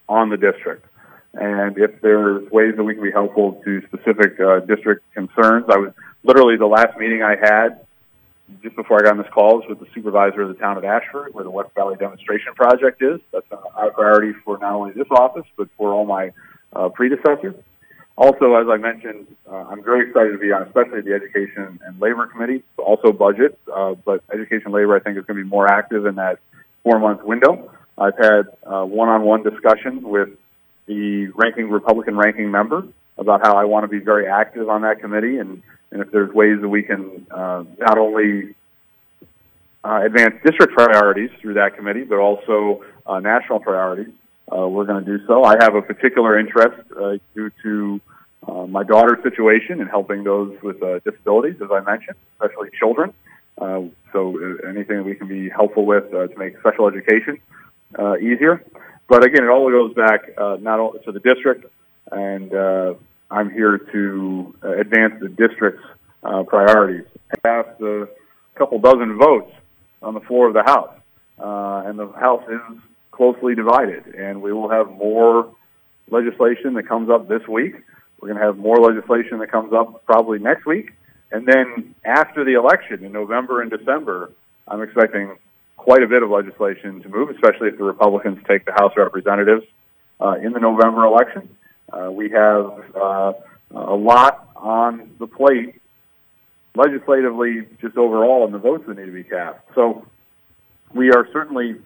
on 0.08 0.28
the 0.28 0.36
district. 0.36 0.86
And 1.34 1.78
if 1.78 2.00
there's 2.00 2.50
ways 2.50 2.74
that 2.74 2.82
we 2.82 2.94
can 2.94 3.04
be 3.04 3.12
helpful 3.12 3.62
to 3.64 3.80
specific 3.86 4.40
uh, 4.40 4.58
district 4.66 5.04
concerns, 5.14 5.66
I 5.68 5.76
was 5.76 5.92
literally 6.24 6.56
the 6.56 6.66
last 6.66 6.98
meeting 6.98 7.22
I 7.22 7.36
had 7.36 7.86
just 8.60 8.74
before 8.74 8.98
I 8.98 9.04
got 9.04 9.12
on 9.12 9.18
this 9.18 9.32
call 9.32 9.58
was 9.58 9.66
with 9.68 9.78
the 9.78 9.86
supervisor 9.94 10.42
of 10.42 10.48
the 10.48 10.54
town 10.54 10.78
of 10.78 10.84
Ashford, 10.84 11.32
where 11.32 11.44
the 11.44 11.50
West 11.52 11.72
Valley 11.76 11.94
Demonstration 11.94 12.54
Project 12.54 13.00
is. 13.00 13.20
That's 13.32 13.46
a 13.52 13.90
priority 13.90 14.32
for 14.44 14.58
not 14.58 14.72
only 14.72 14.94
this 14.94 15.06
office, 15.12 15.46
but 15.56 15.68
for 15.76 15.92
all 15.92 16.06
my 16.06 16.32
uh, 16.72 16.88
predecessors. 16.88 17.54
Also, 18.16 18.54
as 18.54 18.66
I 18.68 18.78
mentioned, 18.78 19.26
uh, 19.50 19.66
I'm 19.68 19.82
very 19.82 20.08
excited 20.08 20.32
to 20.32 20.38
be 20.38 20.50
on, 20.50 20.62
especially 20.62 21.02
the 21.02 21.12
Education 21.12 21.78
and 21.84 22.00
Labor 22.00 22.26
Committee, 22.26 22.62
also 22.78 23.12
budget, 23.12 23.58
uh, 23.72 23.94
but 23.94 24.22
Education 24.32 24.66
and 24.66 24.74
Labor 24.74 24.96
I 24.96 25.00
think 25.00 25.18
is 25.18 25.24
going 25.26 25.36
to 25.36 25.44
be 25.44 25.48
more 25.48 25.70
active 25.70 26.06
in 26.06 26.14
that 26.14 26.38
four-month 26.82 27.22
window. 27.22 27.70
I've 27.98 28.16
had 28.16 28.48
uh, 28.64 28.84
one-on-one 28.84 29.42
discussions 29.42 30.02
with 30.02 30.30
the 30.86 31.28
ranking 31.34 31.68
Republican 31.68 32.16
ranking 32.16 32.50
member 32.50 32.84
about 33.18 33.42
how 33.42 33.56
I 33.56 33.64
want 33.64 33.84
to 33.84 33.88
be 33.88 33.98
very 33.98 34.28
active 34.28 34.68
on 34.68 34.82
that 34.82 35.00
committee 35.00 35.38
and, 35.38 35.62
and 35.90 36.00
if 36.00 36.10
there's 36.10 36.32
ways 36.32 36.60
that 36.60 36.68
we 36.68 36.82
can 36.82 37.26
uh, 37.30 37.64
not 37.78 37.98
only 37.98 38.54
uh, 39.84 40.02
advance 40.04 40.34
district 40.44 40.74
priorities 40.74 41.30
through 41.40 41.54
that 41.54 41.76
committee, 41.76 42.04
but 42.04 42.18
also 42.18 42.84
uh, 43.06 43.20
national 43.20 43.60
priorities. 43.60 44.12
Uh, 44.50 44.68
we're 44.68 44.84
going 44.84 45.04
to 45.04 45.18
do 45.18 45.26
so. 45.26 45.44
I 45.44 45.56
have 45.60 45.74
a 45.74 45.82
particular 45.82 46.38
interest 46.38 46.80
uh, 46.92 47.16
due 47.34 47.50
to 47.62 48.00
uh, 48.46 48.66
my 48.66 48.84
daughter's 48.84 49.22
situation 49.22 49.80
and 49.80 49.90
helping 49.90 50.22
those 50.24 50.56
with 50.62 50.82
uh, 50.82 51.00
disabilities, 51.00 51.56
as 51.62 51.70
I 51.70 51.80
mentioned, 51.80 52.16
especially 52.34 52.70
children. 52.78 53.12
Uh, 53.58 53.82
so 54.12 54.38
uh, 54.38 54.68
anything 54.68 54.98
that 54.98 55.04
we 55.04 55.14
can 55.14 55.28
be 55.28 55.48
helpful 55.48 55.84
with 55.84 56.12
uh, 56.14 56.28
to 56.28 56.38
make 56.38 56.58
special 56.60 56.86
education 56.86 57.38
uh, 57.98 58.16
easier. 58.18 58.64
But 59.08 59.24
again, 59.24 59.44
it 59.44 59.48
all 59.48 59.70
goes 59.70 59.94
back 59.94 60.30
uh, 60.36 60.56
not 60.60 60.80
only 60.80 61.00
to 61.00 61.12
the 61.12 61.20
district, 61.20 61.66
and 62.10 62.52
uh, 62.52 62.94
I'm 63.30 63.50
here 63.50 63.78
to 63.78 64.54
uh, 64.62 64.78
advance 64.78 65.14
the 65.20 65.28
district's 65.28 65.82
uh, 66.22 66.42
priorities. 66.44 67.06
Passed 67.44 67.80
a 67.80 68.08
couple 68.56 68.78
dozen 68.78 69.16
votes 69.16 69.52
on 70.02 70.14
the 70.14 70.20
floor 70.20 70.48
of 70.48 70.54
the 70.54 70.62
House, 70.62 70.92
uh, 71.38 71.82
and 71.86 71.98
the 71.98 72.08
House 72.08 72.42
is 72.48 72.78
closely 73.16 73.54
divided, 73.54 74.14
and 74.14 74.42
we 74.42 74.52
will 74.52 74.68
have 74.68 74.90
more 74.90 75.54
legislation 76.10 76.74
that 76.74 76.86
comes 76.86 77.08
up 77.10 77.28
this 77.28 77.46
week. 77.48 77.74
We're 78.20 78.28
going 78.28 78.40
to 78.40 78.46
have 78.46 78.58
more 78.58 78.76
legislation 78.76 79.38
that 79.38 79.50
comes 79.50 79.72
up 79.72 80.04
probably 80.04 80.38
next 80.38 80.66
week. 80.66 80.92
And 81.32 81.46
then 81.46 81.94
after 82.04 82.44
the 82.44 82.54
election 82.54 83.04
in 83.04 83.12
November 83.12 83.62
and 83.62 83.70
December, 83.70 84.32
I'm 84.68 84.82
expecting 84.82 85.36
quite 85.76 86.02
a 86.02 86.06
bit 86.06 86.22
of 86.22 86.30
legislation 86.30 87.02
to 87.02 87.08
move, 87.08 87.30
especially 87.30 87.68
if 87.68 87.78
the 87.78 87.84
Republicans 87.84 88.38
take 88.48 88.64
the 88.64 88.72
House 88.72 88.92
of 88.92 88.98
Representatives 88.98 89.64
uh, 90.20 90.36
in 90.42 90.52
the 90.52 90.60
November 90.60 91.04
election. 91.04 91.48
Uh, 91.92 92.10
we 92.10 92.30
have 92.30 92.84
uh, 92.94 93.32
a 93.74 93.94
lot 93.94 94.50
on 94.56 95.10
the 95.18 95.26
plate 95.26 95.80
legislatively, 96.74 97.66
just 97.80 97.96
overall, 97.96 98.44
in 98.46 98.52
the 98.52 98.58
votes 98.58 98.84
that 98.86 98.98
need 98.98 99.06
to 99.06 99.12
be 99.12 99.24
cast. 99.24 99.58
So 99.74 100.06
we 100.94 101.10
are 101.10 101.26
certainly 101.32 101.76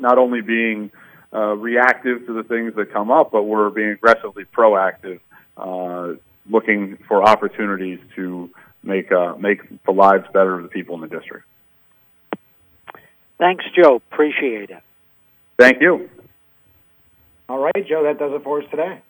not 0.00 0.18
only 0.18 0.40
being 0.40 0.90
uh, 1.32 1.54
reactive 1.56 2.26
to 2.26 2.32
the 2.32 2.42
things 2.42 2.74
that 2.74 2.92
come 2.92 3.10
up, 3.10 3.30
but 3.30 3.42
we're 3.42 3.70
being 3.70 3.90
aggressively 3.90 4.44
proactive, 4.44 5.20
uh, 5.56 6.14
looking 6.48 6.98
for 7.06 7.22
opportunities 7.22 8.00
to 8.16 8.50
make 8.82 9.12
uh, 9.12 9.34
make 9.36 9.60
the 9.84 9.92
lives 9.92 10.24
better 10.32 10.54
of 10.54 10.62
the 10.62 10.68
people 10.68 10.94
in 10.96 11.02
the 11.02 11.08
district. 11.08 11.46
Thanks, 13.38 13.64
Joe. 13.74 13.96
Appreciate 13.96 14.70
it. 14.70 14.82
Thank 15.58 15.80
you. 15.80 16.10
All 17.48 17.58
right, 17.58 17.86
Joe, 17.88 18.04
that 18.04 18.18
does 18.18 18.32
it 18.32 18.44
for 18.44 18.62
us 18.62 18.70
today. 18.70 19.00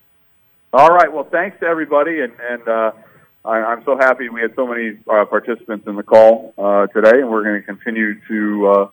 All 0.72 0.88
right. 0.88 1.12
Well, 1.12 1.24
thanks 1.24 1.58
to 1.60 1.66
everybody, 1.66 2.20
and, 2.20 2.32
and 2.40 2.68
uh, 2.68 2.92
I, 3.44 3.56
I'm 3.58 3.84
so 3.84 3.96
happy 3.96 4.28
we 4.28 4.40
had 4.40 4.54
so 4.54 4.66
many 4.66 4.98
uh, 5.10 5.24
participants 5.24 5.86
in 5.86 5.96
the 5.96 6.02
call 6.02 6.54
uh, 6.56 6.86
today, 6.86 7.20
and 7.20 7.28
we're 7.28 7.42
going 7.42 7.60
to 7.60 7.66
continue 7.66 8.20
to 8.28 8.68
uh, 8.68 8.88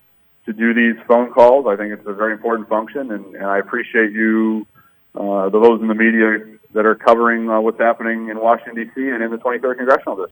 to 0.47 0.53
do 0.53 0.73
these 0.73 0.95
phone 1.07 1.31
calls. 1.31 1.67
I 1.67 1.75
think 1.75 1.93
it's 1.93 2.07
a 2.07 2.13
very 2.13 2.33
important 2.33 2.67
function, 2.67 3.11
and, 3.11 3.35
and 3.35 3.45
I 3.45 3.59
appreciate 3.59 4.11
you, 4.11 4.65
uh, 5.13 5.49
those 5.49 5.79
in 5.81 5.87
the 5.87 5.93
media 5.93 6.57
that 6.73 6.85
are 6.85 6.95
covering 6.95 7.49
uh, 7.49 7.59
what's 7.61 7.79
happening 7.79 8.29
in 8.29 8.39
Washington 8.39 8.75
D.C. 8.75 9.09
and 9.09 9.21
in 9.21 9.29
the 9.29 9.37
23rd 9.37 9.77
congressional 9.77 10.15
district. 10.15 10.25